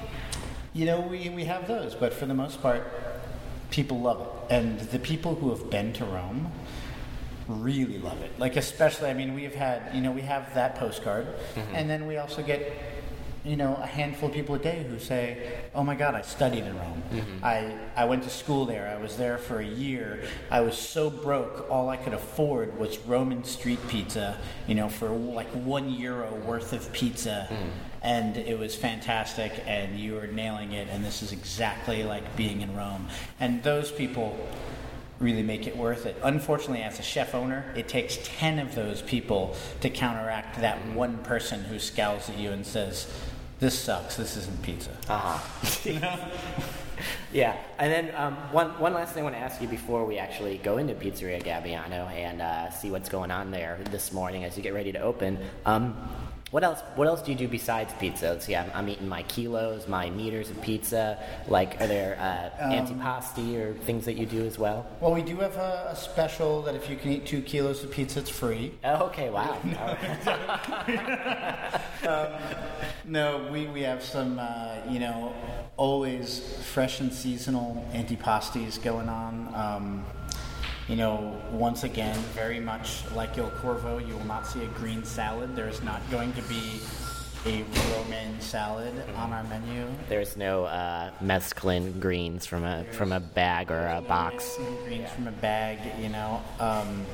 you 0.73 0.85
know, 0.87 1.01
we, 1.01 1.29
we 1.31 1.45
have 1.47 1.67
those, 1.67 1.95
but 1.95 2.15
for 2.15 2.27
the 2.27 2.35
most 2.35 2.63
part, 2.63 2.87
people 3.71 4.01
love 4.01 4.21
it. 4.21 4.55
And 4.55 4.79
the 4.81 4.99
people 4.99 5.35
who 5.35 5.51
have 5.51 5.69
been 5.69 5.93
to 5.95 6.05
Rome 6.05 6.53
really 7.49 7.99
love 7.99 8.21
it. 8.23 8.39
Like, 8.39 8.57
especially, 8.57 9.09
I 9.09 9.15
mean, 9.15 9.35
we've 9.35 9.55
had, 9.55 9.95
you 9.95 10.01
know, 10.01 10.13
we 10.13 10.23
have 10.23 10.55
that 10.55 10.77
postcard, 10.77 11.27
mm-hmm. 11.27 11.75
and 11.75 11.89
then 11.89 12.07
we 12.07 12.19
also 12.19 12.43
get, 12.43 12.73
you 13.45 13.57
know, 13.57 13.79
a 13.81 13.87
handful 13.87 14.29
of 14.29 14.35
people 14.35 14.55
a 14.55 14.59
day 14.59 14.85
who 14.89 14.99
say, 14.99 15.61
oh 15.75 15.83
my 15.83 15.95
God, 15.95 16.15
I 16.15 16.21
studied 16.21 16.65
in 16.65 16.77
Rome. 16.77 17.03
Mm-hmm. 17.11 17.45
I, 17.45 17.75
I 17.97 18.05
went 18.05 18.25
to 18.25 18.31
school 18.31 18.67
there. 18.67 18.89
I 18.89 19.01
was 19.01 19.17
there 19.17 19.39
for 19.39 19.61
a 19.61 19.67
year. 19.67 20.25
I 20.51 20.61
was 20.61 20.77
so 20.77 21.09
broke, 21.09 21.71
all 21.71 21.89
I 21.89 21.97
could 21.97 22.13
afford 22.13 22.79
was 22.79 22.99
Roman 22.99 23.45
street 23.45 23.79
pizza, 23.89 24.37
you 24.67 24.75
know, 24.75 24.89
for 24.89 25.09
like 25.09 25.49
one 25.49 25.91
euro 25.91 26.35
worth 26.47 26.73
of 26.73 26.93
pizza. 26.93 27.49
Mm. 27.51 27.71
And 28.01 28.37
it 28.37 28.57
was 28.57 28.77
fantastic, 28.77 29.53
and 29.67 29.99
you 29.99 30.15
were 30.15 30.29
nailing 30.29 30.71
it, 30.71 30.87
and 30.89 31.05
this 31.05 31.21
is 31.21 31.33
exactly 31.33 32.05
like 32.05 32.37
being 32.37 32.61
in 32.61 32.77
Rome. 32.77 33.09
And 33.41 33.61
those 33.65 33.91
people 33.91 34.39
really 35.21 35.43
make 35.43 35.67
it 35.67 35.77
worth 35.77 36.07
it. 36.07 36.17
Unfortunately, 36.23 36.83
as 36.83 36.99
a 36.99 37.03
chef 37.03 37.35
owner, 37.35 37.73
it 37.77 37.89
takes 37.89 38.19
10 38.23 38.59
of 38.59 38.75
those 38.75 39.03
people 39.03 39.57
to 39.81 39.91
counteract 39.91 40.61
that 40.61 40.79
one 40.93 41.19
person 41.19 41.65
who 41.65 41.79
scowls 41.79 42.29
at 42.29 42.39
you 42.39 42.51
and 42.51 42.65
says, 42.65 43.13
This 43.59 43.79
sucks, 43.79 44.17
this 44.17 44.37
isn't 44.37 44.63
pizza. 44.63 44.91
Uh-huh. 45.09 46.29
yeah, 47.33 47.57
and 47.79 47.93
then 47.93 48.15
um, 48.15 48.35
one 48.53 48.69
one 48.79 48.95
last 48.95 49.15
thing 49.15 49.23
I 49.23 49.25
want 49.25 49.35
to 49.35 49.41
ask 49.41 49.61
you 49.61 49.69
before 49.69 50.05
we 50.05 50.19
actually 50.19 50.59
go 50.59 50.79
into 50.79 50.95
Pizzeria 50.95 51.43
Gabbiano 51.43 52.11
and 52.11 52.41
uh, 52.41 52.71
see 52.71 52.91
what's 52.91 53.09
going 53.09 53.31
on 53.31 53.51
there 53.51 53.79
this 53.91 54.13
morning 54.13 54.45
as 54.45 54.57
you 54.57 54.63
get 54.63 54.75
ready 54.75 54.93
to 54.93 55.01
open. 55.01 55.39
Um, 55.67 55.97
what 56.51 56.65
else? 56.65 56.81
What 56.95 57.07
else 57.07 57.23
do 57.23 57.31
you 57.33 57.39
do 57.39 57.49
besides 57.49 57.93
pizza? 58.01 58.31
Let's 58.31 58.47
see. 58.47 58.57
I'm, 58.57 58.71
I'm 58.75 58.89
eating 58.89 59.09
my 59.09 59.23
kilos, 59.25 59.87
my 59.87 60.11
meters 60.11 60.51
of 60.51 60.61
pizza. 60.63 61.19
Like, 61.47 61.81
are 61.81 61.87
there 61.87 62.17
uh, 62.19 62.51
antipasti 62.73 63.57
or 63.57 63.75
things 63.75 64.05
that 64.07 64.15
you 64.15 64.27
do 64.27 64.45
as 64.45 64.59
well? 64.59 64.87
Well, 65.01 65.13
we 65.13 65.23
do 65.23 65.37
have 65.37 65.57
a, 65.57 65.89
a 65.91 65.97
special 65.97 66.63
that 66.63 66.75
if 66.75 66.89
you 66.89 66.97
can 66.97 67.13
eat 67.13 67.27
two 67.27 67.43
kilos 67.43 67.85
of 67.85 67.91
pizza, 67.91 68.21
it's 68.21 68.31
free. 68.31 68.75
Oh, 68.85 69.07
okay. 69.07 69.31
Wow. 69.31 69.59
Right. 72.05 72.35
No, 73.05 73.49
we, 73.51 73.67
we 73.67 73.81
have 73.83 74.03
some, 74.03 74.39
uh, 74.39 74.77
you 74.91 74.99
know, 74.99 75.35
always 75.79 76.41
fresh 76.75 77.01
and 77.01 77.11
seasonal 77.11 77.89
antipastis 77.95 78.83
going 78.83 79.09
on. 79.09 79.51
Um, 79.55 80.05
you 80.89 80.97
know, 80.97 81.39
once 81.53 81.85
again, 81.85 82.19
very 82.35 82.61
much 82.61 83.03
like 83.13 83.37
Il 83.37 83.51
Corvo, 83.51 83.99
you 83.99 84.15
will 84.15 84.25
not 84.25 84.47
see 84.47 84.65
a 84.65 84.69
green 84.69 85.05
salad. 85.05 85.55
There 85.55 85.69
is 85.69 85.83
not 85.83 86.01
going 86.11 86.33
to 86.33 86.43
be 86.43 86.81
a 87.47 87.63
romaine 87.95 88.41
salad 88.41 88.93
on 89.15 89.33
our 89.33 89.45
menu. 89.45 89.87
There's 90.09 90.37
no 90.37 90.65
uh, 90.65 91.11
mesclun 91.23 92.01
greens 92.01 92.47
from 92.47 92.65
a 92.65 92.85
from 92.93 93.13
a 93.13 93.21
bag 93.21 93.71
or 93.71 93.87
a 93.87 94.01
box. 94.01 94.59
Greens 94.85 95.11
from 95.11 95.29
a 95.29 95.33
bag, 95.33 95.79
you 96.01 96.09
know. 96.09 96.43
Um, 96.59 97.05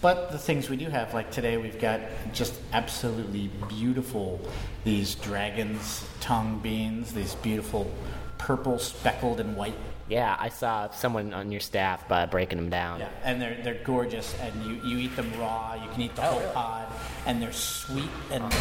but 0.00 0.30
the 0.30 0.38
things 0.38 0.70
we 0.70 0.76
do 0.76 0.88
have, 0.88 1.12
like 1.12 1.32
today, 1.32 1.56
we've 1.56 1.80
got 1.80 2.00
just 2.32 2.54
absolutely 2.72 3.50
beautiful 3.68 4.40
these 4.84 5.16
dragon's 5.16 6.06
tongue 6.20 6.60
beans, 6.60 7.12
these 7.12 7.34
beautiful 7.36 7.90
purple 8.38 8.78
speckled 8.78 9.40
and 9.40 9.56
white 9.56 9.74
Yeah, 10.08 10.36
I 10.38 10.48
saw 10.48 10.90
someone 10.90 11.34
on 11.34 11.50
your 11.52 11.60
staff 11.60 12.04
uh, 12.10 12.26
breaking 12.26 12.58
them 12.58 12.70
down. 12.70 13.00
Yeah, 13.00 13.08
and 13.24 13.40
they're 13.42 13.58
they're 13.62 13.82
gorgeous, 13.84 14.34
and 14.40 14.64
you, 14.64 14.74
you 14.88 14.98
eat 14.98 15.16
them 15.16 15.30
raw. 15.38 15.74
You 15.74 15.88
can 15.90 16.00
eat 16.02 16.16
the 16.16 16.22
Oh, 16.26 16.30
whole 16.30 16.40
really? 16.40 16.52
pod, 16.54 16.86
and 17.26 17.42
they're 17.42 17.52
sweet 17.52 18.10
and, 18.30 18.42
and 18.44 18.52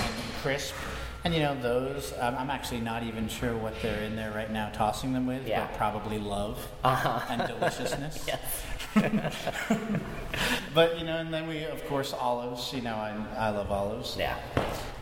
crisp. 0.41 0.75
And 1.23 1.33
you 1.33 1.41
know 1.41 1.59
those. 1.59 2.13
Um, 2.19 2.35
I'm 2.37 2.49
actually 2.49 2.79
not 2.81 3.03
even 3.03 3.27
sure 3.27 3.55
what 3.57 3.73
they're 3.81 4.01
in 4.03 4.15
there 4.15 4.31
right 4.31 4.51
now, 4.51 4.69
tossing 4.69 5.13
them 5.13 5.25
with. 5.25 5.47
Yeah. 5.47 5.65
but 5.67 5.75
probably 5.77 6.19
love 6.19 6.57
Uh-huh. 6.83 7.21
and 7.29 7.47
deliciousness. 7.47 8.25
But 10.73 10.99
you 10.99 11.05
know, 11.05 11.17
and 11.17 11.33
then 11.33 11.47
we 11.47 11.63
of 11.63 11.83
course 11.87 12.13
olives. 12.13 12.71
You 12.73 12.81
know, 12.81 12.95
I 12.95 13.15
I 13.37 13.49
love 13.49 13.71
olives. 13.71 14.15
Yeah. 14.17 14.37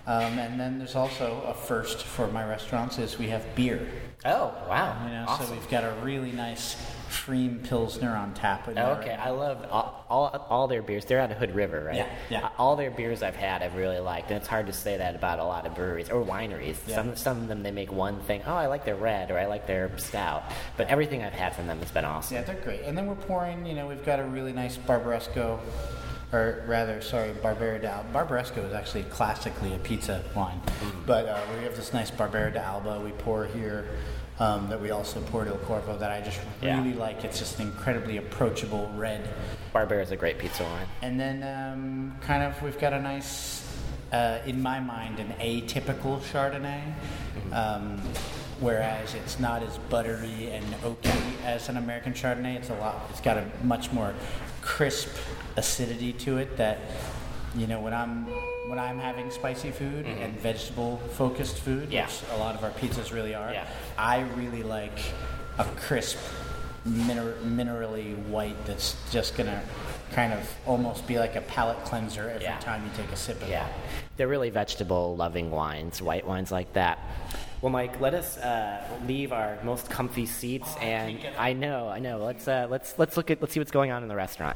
Um, 0.08 0.38
and 0.39 0.60
then 0.60 0.77
there's 0.77 0.95
also 0.95 1.41
a 1.47 1.53
first 1.53 2.03
for 2.03 2.27
my 2.27 2.45
restaurants 2.47 2.97
is 2.99 3.17
we 3.17 3.27
have 3.27 3.43
beer. 3.55 3.88
Oh, 4.25 4.53
wow. 4.67 5.05
You 5.05 5.11
know, 5.11 5.25
awesome. 5.27 5.47
so 5.47 5.53
we've 5.53 5.69
got 5.69 5.83
a 5.83 5.95
really 6.03 6.31
nice 6.31 6.75
pFriem 7.09 7.63
Pilsner 7.67 8.15
on 8.15 8.33
tap. 8.33 8.67
in 8.67 8.75
there 8.75 8.85
oh, 8.85 8.99
Okay, 8.99 9.11
right 9.11 9.19
I 9.19 9.29
love 9.29 9.65
all, 9.69 10.05
all, 10.09 10.47
all 10.49 10.67
their 10.67 10.81
beers. 10.81 11.05
They're 11.05 11.19
out 11.19 11.31
of 11.31 11.38
Hood 11.38 11.55
River, 11.55 11.83
right? 11.85 11.95
Yeah, 11.95 12.09
yeah. 12.29 12.49
All 12.57 12.75
their 12.75 12.91
beers 12.91 13.23
I've 13.23 13.35
had, 13.35 13.61
I've 13.61 13.75
really 13.75 13.99
liked, 13.99 14.29
and 14.31 14.38
it's 14.38 14.47
hard 14.47 14.67
to 14.67 14.73
say 14.73 14.97
that 14.97 15.15
about 15.15 15.39
a 15.39 15.43
lot 15.43 15.65
of 15.65 15.75
breweries 15.75 16.09
or 16.09 16.23
wineries. 16.23 16.77
Yeah. 16.88 16.95
Some 16.95 17.15
some 17.15 17.41
of 17.41 17.47
them 17.47 17.63
they 17.63 17.71
make 17.71 17.91
one 17.91 18.19
thing. 18.21 18.41
Oh, 18.45 18.53
I 18.53 18.67
like 18.67 18.85
their 18.85 18.95
red, 18.95 19.31
or 19.31 19.38
I 19.38 19.45
like 19.45 19.67
their 19.67 19.95
stout. 19.97 20.43
But 20.77 20.88
everything 20.88 21.23
I've 21.23 21.33
had 21.33 21.55
from 21.55 21.67
them 21.67 21.79
has 21.79 21.91
been 21.91 22.05
awesome. 22.05 22.35
Yeah, 22.35 22.43
they're 22.43 22.55
great. 22.55 22.81
And 22.81 22.97
then 22.97 23.07
we're 23.07 23.15
pouring, 23.15 23.65
you 23.65 23.75
know, 23.75 23.88
we've 23.88 24.05
got 24.05 24.19
a 24.19 24.23
really 24.23 24.53
nice 24.53 24.77
Barbaresco, 24.77 25.59
or 26.36 26.63
rather, 26.67 27.02
sorry, 27.02 27.32
Barbera 27.32 27.82
d'Alba. 27.82 28.10
Barbaresco 28.13 28.65
is 28.67 28.74
actually 28.74 29.04
classically 29.04 29.74
a 29.74 29.80
pizza 29.80 30.21
wine. 30.36 30.60
But 31.06 31.28
uh, 31.28 31.39
we 31.58 31.63
have 31.63 31.76
this 31.76 31.93
nice 31.93 32.12
Barbera 32.12 32.54
d'Alba 32.54 33.00
we 33.04 33.12
pour 33.12 33.45
here 33.45 33.88
um, 34.39 34.67
that 34.69 34.82
we 34.82 34.91
also 34.91 35.21
pour 35.21 35.45
Il 35.48 35.58
Corvo 35.60 35.98
that 35.98 36.12
I 36.12 36.19
just 36.21 36.39
Yeah. 36.62 36.78
really 36.82 36.93
like. 36.93 37.24
It's 37.24 37.39
just 37.39 37.60
an 37.60 37.67
incredibly 37.67 38.17
approachable 38.17 38.91
red. 38.95 39.30
Barbera 39.74 40.02
is 40.04 40.12
a 40.12 40.17
great 40.17 40.38
pizza 40.38 40.63
wine. 40.63 40.88
And 41.02 41.17
then 41.19 41.43
um, 41.43 42.17
kind 42.21 42.43
of 42.43 42.62
we've 42.62 42.80
got 42.80 42.91
a 42.91 43.02
nice, 43.02 43.65
uh, 44.12 44.39
in 44.45 44.62
my 44.62 44.80
mind, 44.82 45.19
an 45.19 45.34
atypical 45.39 46.19
Chardonnay. 46.19 46.82
Um, 47.54 48.02
whereas 48.59 49.13
it's 49.13 49.39
not 49.39 49.63
as 49.63 49.77
buttery 49.89 50.51
and 50.51 50.65
oaky 50.83 51.15
as 51.43 51.69
an 51.69 51.77
American 51.77 52.13
Chardonnay. 52.13 52.55
It's 52.55 52.69
a 52.69 52.75
lot. 52.75 53.07
It's 53.09 53.21
got 53.21 53.37
a 53.37 53.45
much 53.63 53.91
more 53.91 54.13
crisp 54.61 55.09
acidity 55.57 56.11
to 56.13 56.37
it 56.37 56.57
that 56.57 56.79
you 57.55 57.67
know 57.67 57.79
when 57.79 57.93
I'm 57.93 58.25
when 58.69 58.79
I'm 58.79 58.97
having 58.97 59.29
spicy 59.31 59.71
food 59.71 60.05
and 60.07 60.33
vegetable 60.39 60.97
focused 61.13 61.59
food, 61.59 61.83
Mm-hmm. 61.83 61.91
Yeah. 61.91 62.05
which 62.07 62.21
a 62.33 62.37
lot 62.37 62.55
of 62.55 62.63
our 62.63 62.71
pizzas 62.71 63.13
really 63.13 63.35
are. 63.35 63.51
Yeah. 63.53 63.67
I 63.97 64.21
really 64.35 64.63
like 64.63 64.97
a 65.59 65.63
crisp, 65.65 66.17
miner- 66.83 67.35
minerally 67.45 68.17
white 68.27 68.65
that's 68.65 68.95
just 69.11 69.37
gonna 69.37 69.61
kind 70.13 70.33
of 70.33 70.39
almost 70.65 71.05
be 71.07 71.19
like 71.19 71.35
a 71.35 71.41
palate 71.41 71.77
cleanser 71.85 72.27
every 72.29 72.43
Yeah. 72.43 72.57
time 72.59 72.83
you 72.83 72.91
take 72.97 73.11
a 73.11 73.15
sip 73.15 73.41
of 73.41 73.49
Yeah, 73.49 73.65
it. 73.67 73.73
they're 74.17 74.27
really 74.27 74.49
vegetable 74.49 75.15
loving 75.15 75.51
wines, 75.51 76.01
white 76.01 76.25
wines 76.25 76.51
like 76.51 76.73
that. 76.73 76.97
Well, 77.65 77.71
Mike, 77.71 77.99
let 77.99 78.13
us 78.13 78.38
uh, 78.38 78.80
leave 79.08 79.34
our 79.34 79.58
most 79.63 79.89
comfy 79.89 80.28
seats, 80.28 80.75
and 80.82 81.17
I 81.36 81.54
know, 81.54 81.89
I 81.89 81.97
know. 81.97 82.23
Let's 82.23 82.47
uh, 82.47 82.67
let's 82.69 82.93
let's 82.99 83.17
look 83.17 83.32
at 83.32 83.41
let's 83.41 83.56
see 83.56 83.60
what's 83.60 83.71
going 83.71 83.89
on 83.89 84.04
in 84.04 84.08
the 84.08 84.15
restaurant. 84.15 84.56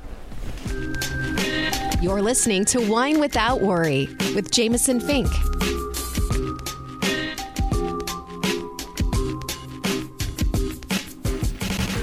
You're 2.03 2.21
listening 2.21 2.65
to 2.65 2.87
Wine 2.87 3.19
Without 3.19 3.61
Worry 3.61 4.09
with 4.35 4.51
Jameson 4.51 4.99
Fink. 4.99 5.27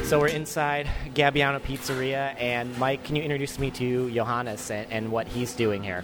So 0.07 0.19
we're 0.19 0.27
inside 0.27 0.89
Gabbiano 1.15 1.61
Pizzeria, 1.61 2.35
and 2.41 2.77
Mike, 2.79 3.05
can 3.05 3.15
you 3.15 3.23
introduce 3.23 3.61
me 3.61 3.71
to 3.71 4.11
Johannes 4.11 4.73
and, 4.73 4.91
and 4.91 5.13
what 5.13 5.29
he's 5.29 5.55
doing 5.55 5.85
here? 5.85 6.03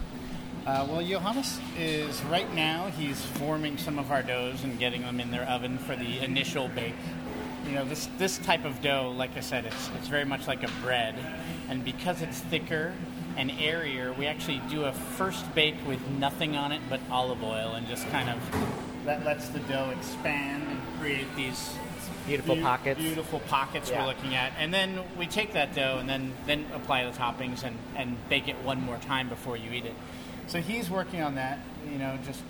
Uh, 0.66 0.86
well, 0.88 1.02
Johannes 1.02 1.58
is 1.76 2.22
right 2.24 2.52
now. 2.54 2.86
He's 2.96 3.20
forming 3.24 3.76
some 3.78 3.98
of 3.98 4.12
our 4.12 4.22
doughs 4.22 4.62
and 4.62 4.78
getting 4.78 5.02
them 5.02 5.18
in 5.18 5.30
their 5.32 5.42
oven 5.48 5.76
for 5.78 5.96
the 5.96 6.20
initial 6.22 6.68
bake. 6.68 6.94
You 7.66 7.72
know, 7.72 7.84
this 7.84 8.08
this 8.18 8.38
type 8.38 8.64
of 8.64 8.80
dough, 8.80 9.12
like 9.16 9.36
I 9.36 9.40
said, 9.40 9.64
it's 9.66 9.90
it's 9.98 10.06
very 10.08 10.24
much 10.24 10.46
like 10.46 10.62
a 10.62 10.70
bread, 10.82 11.16
and 11.68 11.84
because 11.84 12.22
it's 12.22 12.38
thicker 12.40 12.92
and 13.36 13.50
airier, 13.60 14.12
we 14.12 14.26
actually 14.26 14.60
do 14.70 14.84
a 14.84 14.92
first 14.92 15.52
bake 15.54 15.74
with 15.86 16.00
nothing 16.10 16.54
on 16.56 16.70
it 16.70 16.80
but 16.88 17.00
olive 17.10 17.42
oil, 17.42 17.72
and 17.74 17.86
just 17.88 18.08
kind 18.10 18.28
of 18.30 18.38
that 19.04 19.24
lets 19.24 19.48
the 19.48 19.60
dough 19.60 19.90
expand 19.98 20.62
and 20.68 20.80
create 21.00 21.26
these 21.34 21.74
Beautiful 22.26 22.54
beau- 22.54 22.62
pockets. 22.62 23.00
Beautiful 23.00 23.40
pockets 23.48 23.90
Yeah. 23.90 24.02
we're 24.02 24.06
looking 24.08 24.36
at, 24.36 24.52
and 24.58 24.72
then 24.72 25.00
we 25.18 25.26
take 25.26 25.54
that 25.54 25.74
dough 25.74 25.96
and 25.98 26.08
then 26.08 26.32
then 26.46 26.66
apply 26.74 27.04
the 27.04 27.10
toppings 27.16 27.64
and 27.64 27.76
and 27.96 28.16
bake 28.28 28.46
it 28.46 28.56
one 28.62 28.80
more 28.80 28.98
time 28.98 29.28
before 29.28 29.56
you 29.56 29.72
eat 29.72 29.86
it. 29.86 29.94
So 30.46 30.60
he's 30.60 30.90
working 30.90 31.22
on 31.22 31.34
that, 31.36 31.58
you 31.90 31.98
know, 31.98 32.18
just 32.26 32.42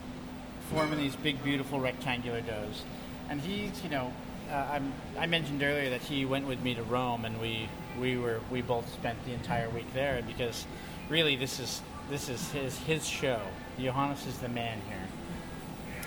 forming 0.72 0.98
these 0.98 1.14
big, 1.16 1.42
beautiful 1.44 1.78
rectangular 1.81 2.40
doughs. 2.40 2.83
And 3.28 3.40
he's, 3.40 3.83
you 3.85 3.90
know, 3.90 4.12
uh, 4.50 4.68
I'm, 4.72 4.92
I 5.18 5.26
mentioned 5.26 5.62
earlier 5.62 5.90
that 5.90 6.00
he 6.02 6.24
went 6.24 6.46
with 6.46 6.61
me 6.62 6.74
to 6.74 6.83
Rome, 6.83 7.24
and 7.24 7.40
we 7.40 7.68
we 8.00 8.16
were 8.16 8.40
we 8.50 8.62
both 8.62 8.92
spent 8.92 9.22
the 9.24 9.33
entire 9.33 9.68
week 9.70 9.92
there 9.94 10.22
because 10.26 10.66
really 11.09 11.37
this 11.37 11.61
is 11.61 11.81
this 12.11 12.28
is 12.28 12.50
his 12.50 12.76
his 12.78 13.07
show. 13.07 13.40
Johannes 13.78 14.26
is 14.26 14.38
the 14.38 14.48
man 14.48 14.78
here. 14.88 16.00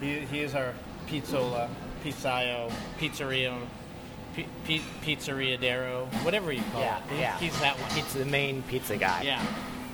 He, 0.00 0.26
he 0.26 0.40
is 0.40 0.54
our 0.54 0.74
pizzola, 1.06 1.68
pizzaio, 2.02 2.72
pizzeria, 2.98 3.56
pi, 4.34 4.46
pi, 4.66 4.80
pizzeriadero, 5.04 6.06
whatever 6.24 6.50
you 6.50 6.62
call 6.72 6.80
Yeah, 6.80 6.98
it. 6.98 7.20
Yeah. 7.20 7.38
He's 7.38 7.58
that 7.60 7.78
one. 7.78 7.90
He's 7.90 8.12
the 8.14 8.24
main 8.24 8.62
pizza 8.64 8.96
guy. 8.96 9.22
Yeah. 9.22 9.44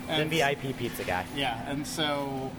The 0.09 0.23
And- 0.23 0.31
VIP 0.31 0.73
pizza 0.77 1.05
guy. 1.05 1.25
yeah, 1.37 1.69
and 1.71 1.87
so 1.87 2.51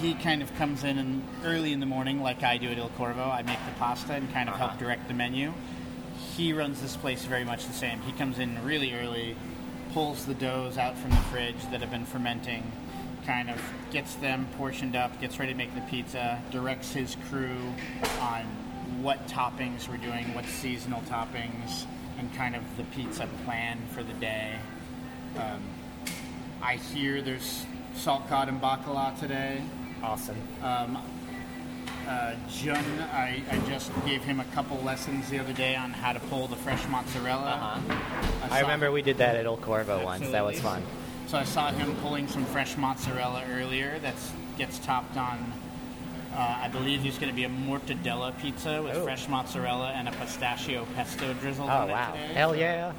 he 0.00 0.14
kind 0.14 0.42
of 0.42 0.54
comes 0.56 0.84
in 0.84 0.98
and 0.98 1.22
early 1.44 1.72
in 1.72 1.80
the 1.80 1.86
morning, 1.86 2.22
like 2.22 2.42
I 2.42 2.58
do 2.58 2.68
at 2.68 2.78
Il 2.78 2.90
Corvo. 2.90 3.30
I 3.30 3.42
make 3.42 3.58
the 3.64 3.72
pasta 3.78 4.12
and 4.14 4.32
kind 4.32 4.48
of 4.48 4.54
Uh-huh. 4.56 4.68
help 4.68 4.78
direct 4.78 5.08
the 5.08 5.14
menu. 5.14 5.52
He 6.36 6.52
runs 6.52 6.80
this 6.82 6.96
place 6.96 7.24
very 7.24 7.44
much 7.44 7.66
the 7.66 7.72
same. 7.72 8.00
He 8.02 8.12
comes 8.12 8.38
in 8.38 8.62
really 8.64 8.94
early, 8.94 9.34
pulls 9.94 10.26
the 10.26 10.34
doughs 10.34 10.76
out 10.78 10.96
from 10.98 11.10
the 11.10 11.16
fridge 11.32 11.56
that 11.70 11.80
have 11.80 11.90
been 11.90 12.04
fermenting, 12.04 12.70
kind 13.26 13.50
of 13.50 13.60
gets 13.90 14.14
them 14.16 14.46
portioned 14.56 14.94
up, 14.94 15.18
gets 15.20 15.38
ready 15.38 15.52
to 15.52 15.58
make 15.58 15.74
the 15.74 15.80
pizza, 15.82 16.40
directs 16.50 16.92
his 16.92 17.16
crew 17.28 17.58
on 18.20 18.42
what 19.02 19.26
toppings 19.28 19.88
we're 19.88 19.96
doing, 19.96 20.32
what 20.34 20.44
seasonal 20.44 21.00
toppings, 21.02 21.86
and 22.18 22.32
kind 22.34 22.54
of 22.54 22.62
the 22.76 22.84
pizza 22.84 23.26
plan 23.44 23.78
for 23.92 24.02
the 24.02 24.12
day. 24.14 24.54
Um, 25.36 25.60
I 26.62 26.76
hear 26.76 27.22
there's 27.22 27.64
salt 27.94 28.28
cod 28.28 28.48
and 28.48 28.60
bacala 28.60 29.18
today. 29.18 29.62
Awesome. 30.02 30.36
Um, 30.62 30.98
uh, 32.06 32.34
Jun, 32.50 32.84
I, 33.12 33.42
I 33.50 33.58
just 33.68 33.90
gave 34.06 34.22
him 34.22 34.40
a 34.40 34.44
couple 34.46 34.78
lessons 34.82 35.28
the 35.28 35.38
other 35.38 35.52
day 35.52 35.76
on 35.76 35.90
how 35.90 36.12
to 36.12 36.20
pull 36.20 36.46
the 36.46 36.56
fresh 36.56 36.86
mozzarella. 36.88 37.50
Uh-huh. 37.50 38.44
I 38.44 38.48
saw- 38.48 38.60
remember 38.60 38.90
we 38.90 39.02
did 39.02 39.18
that 39.18 39.36
at 39.36 39.44
Il 39.44 39.56
Corvo 39.58 40.02
once. 40.04 40.28
That 40.30 40.44
was 40.44 40.60
fun. 40.60 40.82
So 41.26 41.36
I 41.36 41.44
saw 41.44 41.70
him 41.70 41.94
pulling 41.96 42.26
some 42.28 42.44
fresh 42.46 42.76
mozzarella 42.78 43.44
earlier. 43.50 43.98
That 43.98 44.14
gets 44.56 44.78
topped 44.78 45.16
on. 45.18 45.52
Uh, 46.34 46.60
I 46.62 46.68
believe 46.68 47.02
there's 47.02 47.18
going 47.18 47.30
to 47.30 47.36
be 47.36 47.44
a 47.44 47.48
mortadella 47.48 48.38
pizza 48.40 48.82
with 48.82 48.94
Oh. 48.96 49.04
fresh 49.04 49.28
mozzarella 49.28 49.92
and 49.94 50.08
a 50.08 50.12
pistachio 50.12 50.86
pesto 50.94 51.34
drizzled 51.34 51.68
Oh 51.68 51.72
on 51.72 51.88
wow! 51.90 52.14
it 52.14 52.20
today. 52.22 52.34
Hell 52.34 52.56
yeah! 52.56 52.92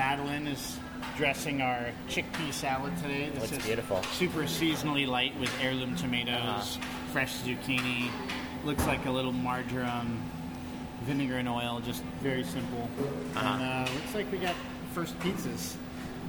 Madeline 0.00 0.46
is 0.46 0.78
dressing 1.16 1.62
our 1.62 1.86
chickpea 2.06 2.52
salad 2.52 2.94
today. 2.98 3.30
This 3.30 3.40
Looks 3.50 3.52
is 3.56 3.64
beautiful. 3.64 4.02
Super 4.12 4.42
seasonally 4.42 5.08
light 5.08 5.34
with 5.40 5.50
heirloom 5.58 5.96
tomatoes, 5.96 6.36
Uh-huh. 6.76 6.86
fresh 7.12 7.32
zucchini. 7.38 8.10
Looks 8.66 8.86
like 8.86 9.06
a 9.06 9.10
little 9.10 9.32
marjoram, 9.32 10.20
vinegar 11.04 11.38
and 11.38 11.48
oil. 11.48 11.80
Just 11.80 12.02
very 12.20 12.44
simple. 12.44 12.90
Uh-huh. 13.36 13.48
And 13.48 13.88
uh, 13.88 13.90
looks 13.94 14.14
like 14.14 14.30
we 14.30 14.36
got 14.36 14.54
first 14.92 15.18
pizzas 15.20 15.76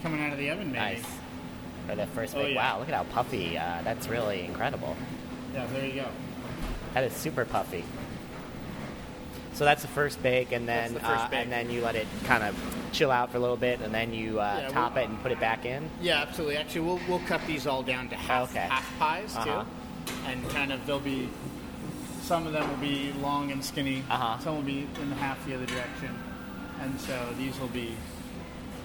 coming 0.01 0.23
out 0.23 0.32
of 0.32 0.38
the 0.39 0.49
oven, 0.49 0.67
maybe. 0.71 0.77
Nice. 0.95 1.06
For 1.89 1.95
the 1.95 2.08
first 2.08 2.38
Oh, 2.38 2.43
big. 2.43 2.53
yeah. 2.56 2.71
Wow! 2.73 2.80
Look 2.80 2.88
at 2.88 2.95
how 2.95 3.03
puffy. 3.03 3.58
Uh, 3.58 3.82
that's 3.84 4.08
really 4.08 4.45
incredible. 4.45 4.95
Yeah, 5.53 5.65
there 5.73 5.86
you 5.86 5.93
go. 6.03 6.08
That 6.93 7.03
is 7.03 7.12
super 7.12 7.43
puffy. 7.43 7.84
So 9.58 9.65
that's 9.65 9.82
the 9.82 9.88
first 9.88 10.22
bake, 10.22 10.52
and 10.52 10.67
then 10.67 10.93
the 10.93 11.00
first 11.00 11.26
uh, 11.26 11.30
bake. 11.30 11.39
and 11.39 11.52
then 11.52 11.72
you 11.72 11.82
let 11.82 11.96
it 11.96 12.06
kind 12.26 12.43
of 12.43 12.56
chill 12.91 13.10
out 13.10 13.32
for 13.32 13.38
a 13.38 13.39
little 13.39 13.58
bit, 13.58 13.82
and 13.82 13.91
then 13.91 14.13
you 14.13 14.39
uh, 14.39 14.60
Yeah, 14.62 14.70
top 14.70 14.93
we- 14.96 15.02
it 15.02 15.10
and 15.10 15.20
put 15.24 15.32
it 15.32 15.39
back 15.39 15.65
in. 15.65 15.89
Yeah, 16.00 16.22
absolutely. 16.22 16.58
Actually, 16.58 16.82
we'll, 16.82 17.00
we'll 17.10 17.26
cut 17.28 17.41
these 17.48 17.65
all 17.65 17.82
down 17.82 18.08
to 18.10 18.15
half 18.15 18.52
Okay. 18.52 18.67
half 18.70 19.00
pies 19.00 19.36
Uh-huh. 19.36 19.63
too, 19.63 20.13
and 20.28 20.48
kind 20.50 20.72
of 20.72 20.86
they'll 20.86 21.00
be 21.00 21.28
some 22.22 22.46
of 22.46 22.54
them 22.54 22.70
will 22.70 22.78
be 22.78 23.13
long 23.13 23.52
and 23.52 23.65
skinny. 23.65 24.04
Uh-huh. 24.12 24.38
Some 24.43 24.58
will 24.58 24.62
be 24.62 24.88
in 25.02 25.12
half 25.13 25.43
the 25.48 25.56
other 25.56 25.65
direction, 25.65 26.15
and 26.82 27.00
so 27.02 27.17
these 27.39 27.60
will 27.60 27.67
be 27.70 27.96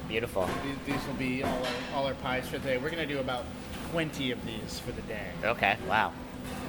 Beautiful. 0.09 0.49
these, 0.65 0.95
these 0.97 1.07
will 1.07 1.15
be 1.15 1.43
all 1.43 1.51
our, 1.59 1.97
all 2.01 2.07
our 2.07 2.15
pies 2.15 2.47
for 2.49 2.57
today. 2.57 2.79
We're 2.79 2.89
gonna 2.91 3.05
do 3.07 3.19
about 3.19 3.45
twenty 3.91 4.31
of 4.33 4.43
these 4.47 4.79
for 4.79 4.93
the 4.93 5.03
day, 5.03 5.27
Okay. 5.45 5.77
Wow. 5.87 6.13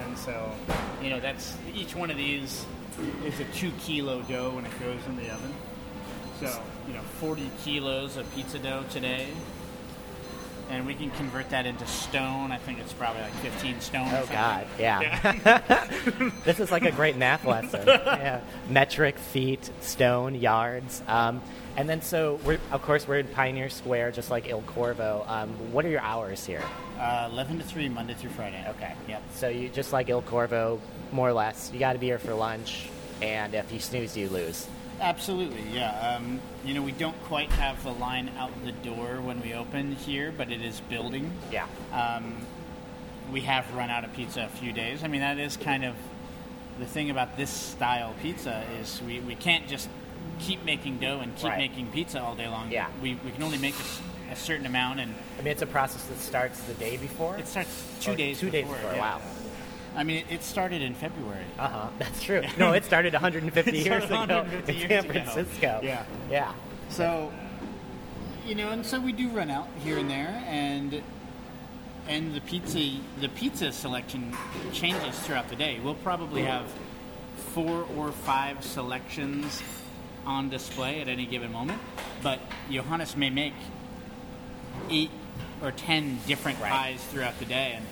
And 0.05 0.17
so 0.17 0.51
you 1.01 1.09
know 1.09 1.19
that's 1.19 1.55
each 1.73 1.95
one 1.95 2.11
of 2.11 2.17
these 2.17 2.65
is 3.25 3.39
a 3.39 3.45
two 3.45 3.71
kilo 3.79 4.21
dough 4.23 4.51
when 4.51 4.65
it 4.65 4.79
goes 4.79 4.99
in 5.07 5.15
the 5.15 5.31
oven. 5.33 5.53
So 6.39 6.61
you 6.87 6.93
know, 6.93 7.01
40 7.19 7.49
kilos 7.63 8.17
of 8.17 8.33
pizza 8.35 8.59
dough 8.59 8.83
today, 8.89 9.27
and 10.69 10.85
we 10.85 10.93
can 10.93 11.11
convert 11.11 11.49
that 11.49 11.65
into 11.65 11.85
stone. 11.87 12.51
I 12.51 12.57
think 12.57 12.79
it's 12.79 12.93
probably 12.93 13.21
like 13.21 13.33
15 13.35 13.81
stone. 13.81 14.09
Oh. 14.11 14.27
God, 14.31 14.67
yeah. 14.77 15.61
this 16.45 16.59
is 16.59 16.71
like 16.71 16.83
a 16.83 16.91
great 16.91 17.15
math 17.15 17.45
lesson. 17.45 17.83
Yeah, 17.87 18.41
metric, 18.69 19.17
feet, 19.17 19.69
stone, 19.81 20.35
yards, 20.35 21.01
um, 21.07 21.41
and 21.77 21.89
then 21.89 22.01
so 22.01 22.39
we're 22.43 22.59
of 22.71 22.81
course 22.81 23.07
we're 23.07 23.19
in 23.19 23.27
Pioneer 23.27 23.69
Square, 23.69 24.11
just 24.11 24.29
like 24.29 24.47
Il 24.47 24.61
Corvo. 24.63 25.23
Um, 25.27 25.49
what 25.71 25.85
are 25.85 25.89
your 25.89 26.01
hours 26.01 26.45
here? 26.45 26.63
Uh, 27.03 27.27
11 27.31 27.57
to 27.59 27.63
3, 27.65 27.89
Monday 27.89 28.13
through 28.13 28.29
Friday. 28.29 28.63
Okay. 28.69 28.93
Yep. 29.09 29.23
So 29.35 29.49
you 29.49 29.67
just 29.67 29.91
like 29.91 30.07
Il 30.09 30.21
Corvo, 30.21 30.79
more 31.11 31.27
or 31.29 31.33
less. 31.33 31.69
You 31.73 31.79
got 31.79 31.93
to 31.93 31.99
be 31.99 32.05
here 32.05 32.19
for 32.19 32.33
lunch, 32.33 32.87
and 33.21 33.53
if 33.53 33.71
you 33.73 33.79
snooze, 33.79 34.15
you 34.15 34.29
lose. 34.29 34.67
Absolutely, 35.01 35.63
yeah. 35.73 36.15
Um, 36.15 36.39
you 36.63 36.73
know, 36.73 36.81
we 36.81 36.93
don't 36.93 37.21
quite 37.25 37.51
have 37.51 37.83
the 37.83 37.91
line 37.91 38.31
out 38.37 38.51
the 38.63 38.71
door 38.71 39.19
when 39.21 39.41
we 39.41 39.53
open 39.53 39.91
here, 39.95 40.31
but 40.31 40.49
it 40.51 40.61
is 40.61 40.79
building. 40.81 41.29
Yeah. 41.51 41.67
Um, 41.91 42.37
we 43.33 43.41
have 43.41 43.73
run 43.75 43.89
out 43.89 44.05
of 44.05 44.13
pizza 44.13 44.45
a 44.45 44.47
few 44.57 44.71
days. 44.71 45.03
I 45.03 45.07
mean, 45.07 45.21
that 45.21 45.39
is 45.39 45.57
kind 45.57 45.83
of 45.83 45.95
the 46.79 46.85
thing 46.85 47.09
about 47.09 47.35
this 47.35 47.49
style 47.49 48.15
pizza 48.21 48.63
is 48.79 49.01
we, 49.05 49.19
we 49.19 49.35
can't 49.35 49.67
just 49.67 49.89
keep 50.39 50.63
making 50.63 50.99
dough 50.99 51.19
and 51.19 51.35
keep 51.35 51.49
Right. 51.49 51.57
making 51.57 51.87
pizza 51.91 52.21
all 52.21 52.35
day 52.35 52.47
long. 52.47 52.71
Yeah. 52.71 52.87
We, 53.01 53.15
we 53.25 53.31
can 53.31 53.43
only 53.43 53.57
make 53.57 53.75
a, 53.75 53.83
a 54.33 54.35
certain 54.35 54.65
amount, 54.65 54.99
and 54.99 55.13
I 55.39 55.41
mean, 55.41 55.51
it's 55.51 55.61
a 55.61 55.65
process 55.67 56.03
that 56.05 56.17
starts 56.19 56.59
the 56.63 56.73
day 56.73 56.97
before. 56.97 57.37
it 57.37 57.47
starts 57.47 57.87
two 58.01 58.15
days 58.15 58.39
Two 58.39 58.49
days 58.49 58.63
before. 58.65 58.77
before. 58.77 58.93
yeah. 58.95 59.15
Wow. 59.17 59.21
I 59.95 60.03
mean, 60.03 60.25
it, 60.29 60.41
started 60.43 60.81
in 60.81 60.95
February. 60.95 61.45
Uh 61.59 61.67
huh. 61.67 61.89
That's 61.99 62.21
true. 62.23 62.41
No, 62.57 62.73
it 62.73 62.83
started 62.83 63.13
150 63.13 63.69
It 63.69 63.85
years 63.85 64.03
started 64.05 64.33
ago 64.33 64.41
150 64.41 64.73
in 64.73 64.79
years 64.79 64.89
San 64.89 65.11
ago. 65.11 65.31
Francisco. 65.31 65.79
Yeah. 65.83 66.03
Yeah. 66.31 66.51
So, 66.89 67.31
you 68.45 68.55
know, 68.55 68.69
and 68.71 68.83
so 68.85 68.99
we 68.99 69.11
do 69.13 69.29
run 69.29 69.49
out 69.51 69.67
here 69.83 69.97
and 69.99 70.09
there, 70.09 70.43
and 70.47 71.01
and 72.09 72.33
the 72.35 72.41
pizza 72.41 72.99
the 73.21 73.29
pizza 73.29 73.71
selection 73.71 74.35
changes 74.73 75.17
throughout 75.19 75.47
the 75.49 75.55
day. 75.55 75.79
We'll 75.83 75.95
probably 75.95 76.41
have 76.43 76.65
four 77.53 77.87
or 77.95 78.11
five 78.11 78.63
selections 78.63 79.61
on 80.25 80.49
display 80.49 81.01
at 81.01 81.07
any 81.07 81.25
given 81.27 81.51
moment, 81.51 81.79
but 82.23 82.39
Johannes 82.71 83.15
may 83.15 83.29
make 83.29 83.53
eight 84.89 85.11
or 85.61 85.71
ten 85.71 86.19
different 86.27 86.59
Right. 86.59 86.71
pies 86.71 87.03
throughout 87.11 87.37
the 87.39 87.45
day, 87.45 87.73
and 87.75 87.85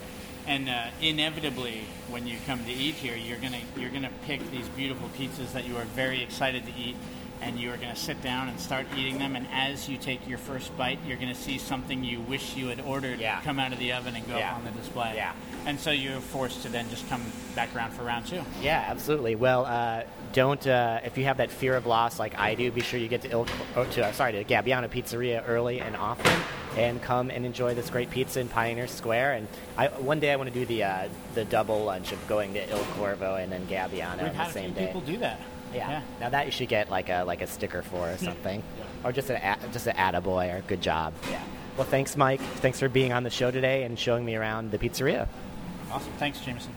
and 0.47 0.69
uh, 0.69 0.85
inevitably, 1.01 1.81
when 2.09 2.25
you 2.25 2.37
come 2.47 2.63
to 2.65 2.71
eat 2.71 2.95
here, 2.95 3.15
you're 3.15 3.37
gonna 3.37 3.59
you're 3.77 3.91
gonna 3.91 4.09
pick 4.25 4.39
these 4.51 4.67
beautiful 4.69 5.09
pizzas 5.09 5.53
that 5.53 5.65
you 5.67 5.77
are 5.77 5.85
very 5.95 6.21
excited 6.23 6.65
to 6.65 6.71
eat, 6.75 6.95
and 7.41 7.59
you 7.59 7.71
are 7.71 7.77
gonna 7.77 7.95
sit 7.95 8.21
down 8.23 8.49
and 8.49 8.59
start 8.59 8.87
eating 8.97 9.19
them. 9.19 9.35
And 9.35 9.45
as 9.53 9.87
you 9.87 9.97
take 9.97 10.27
your 10.27 10.39
first 10.39 10.75
bite, 10.77 10.97
you're 11.07 11.17
gonna 11.17 11.35
see 11.35 11.57
something 11.59 12.03
you 12.03 12.21
wish 12.21 12.55
you 12.55 12.67
had 12.69 12.81
ordered 12.81 13.19
Yeah. 13.19 13.39
come 13.41 13.59
out 13.59 13.71
of 13.71 13.77
the 13.79 13.93
oven 13.93 14.15
and 14.15 14.27
go 14.27 14.37
Yeah. 14.37 14.49
up 14.51 14.57
on 14.57 14.65
the 14.65 14.71
display. 14.71 15.13
Yeah. 15.15 15.31
And 15.67 15.79
so 15.79 15.91
you're 15.91 16.19
forced 16.19 16.63
to 16.63 16.69
then 16.69 16.89
just 16.89 17.07
come 17.07 17.21
back 17.55 17.73
around 17.75 17.91
for 17.93 18.01
round 18.03 18.25
two. 18.25 18.43
Yeah, 18.63 18.83
absolutely. 18.87 19.35
Well, 19.35 19.65
uh, 19.67 20.03
don't 20.33 20.65
uh, 20.65 21.01
if 21.05 21.19
you 21.19 21.25
have 21.25 21.37
that 21.37 21.51
fear 21.51 21.75
of 21.75 21.85
loss 21.85 22.17
like 22.17 22.37
I 22.39 22.55
do, 22.55 22.71
be 22.71 22.81
sure 22.81 22.99
you 22.99 23.07
get 23.07 23.21
to 23.21 23.29
Il, 23.31 23.45
or 23.75 23.85
to 23.85 24.07
uh, 24.07 24.11
sorry 24.11 24.31
to 24.31 24.43
Gabbiano 24.43 24.87
Pizzeria 24.89 25.43
early 25.47 25.79
and 25.81 25.95
often, 25.95 26.31
and 26.77 27.01
come 27.01 27.29
and 27.29 27.45
enjoy 27.45 27.73
this 27.73 27.89
great 27.89 28.09
pizza 28.09 28.39
in 28.39 28.47
Pioneer 28.47 28.87
Square. 28.87 29.33
And 29.33 29.47
I, 29.77 29.87
one 29.87 30.19
day 30.19 30.31
I 30.31 30.35
want 30.35 30.51
to 30.51 30.53
do 30.53 30.65
the 30.65 30.83
uh, 30.83 31.09
the 31.35 31.45
double 31.45 31.83
lunch 31.83 32.11
of 32.11 32.27
going 32.27 32.53
to 32.53 32.69
Il 32.69 32.83
Corvo 32.97 33.35
and 33.35 33.51
then 33.51 33.65
Gabbiano 33.67 34.23
We've 34.23 34.31
on 34.31 34.37
the 34.37 34.49
same 34.51 34.73
day. 34.73 34.87
people 34.87 35.01
do 35.01 35.17
that. 35.17 35.39
Yeah. 35.73 36.01
Now 36.19 36.29
that 36.29 36.45
you 36.45 36.51
should 36.51 36.69
get 36.69 36.89
like 36.89 37.09
a 37.09 37.23
like 37.23 37.41
a 37.41 37.47
sticker 37.47 37.81
for 37.81 38.09
or 38.11 38.17
something, 38.29 38.63
or 39.03 39.11
just 39.11 39.29
a 39.29 39.57
just 39.71 39.87
an 39.87 39.95
attaboy 39.95 40.53
or 40.57 40.61
good 40.61 40.81
job. 40.81 41.13
Yeah. 41.29 41.41
Well, 41.77 41.87
thanks, 41.87 42.17
Mike. 42.17 42.41
Thanks 42.41 42.79
for 42.79 42.89
being 42.89 43.13
on 43.13 43.23
the 43.23 43.29
show 43.29 43.49
today 43.51 43.83
and 43.83 43.97
showing 43.97 44.25
me 44.25 44.35
around 44.35 44.71
the 44.71 44.77
pizzeria. 44.77 45.27
Awesome. 45.89 46.11
Thanks, 46.13 46.39
Jameson. 46.41 46.73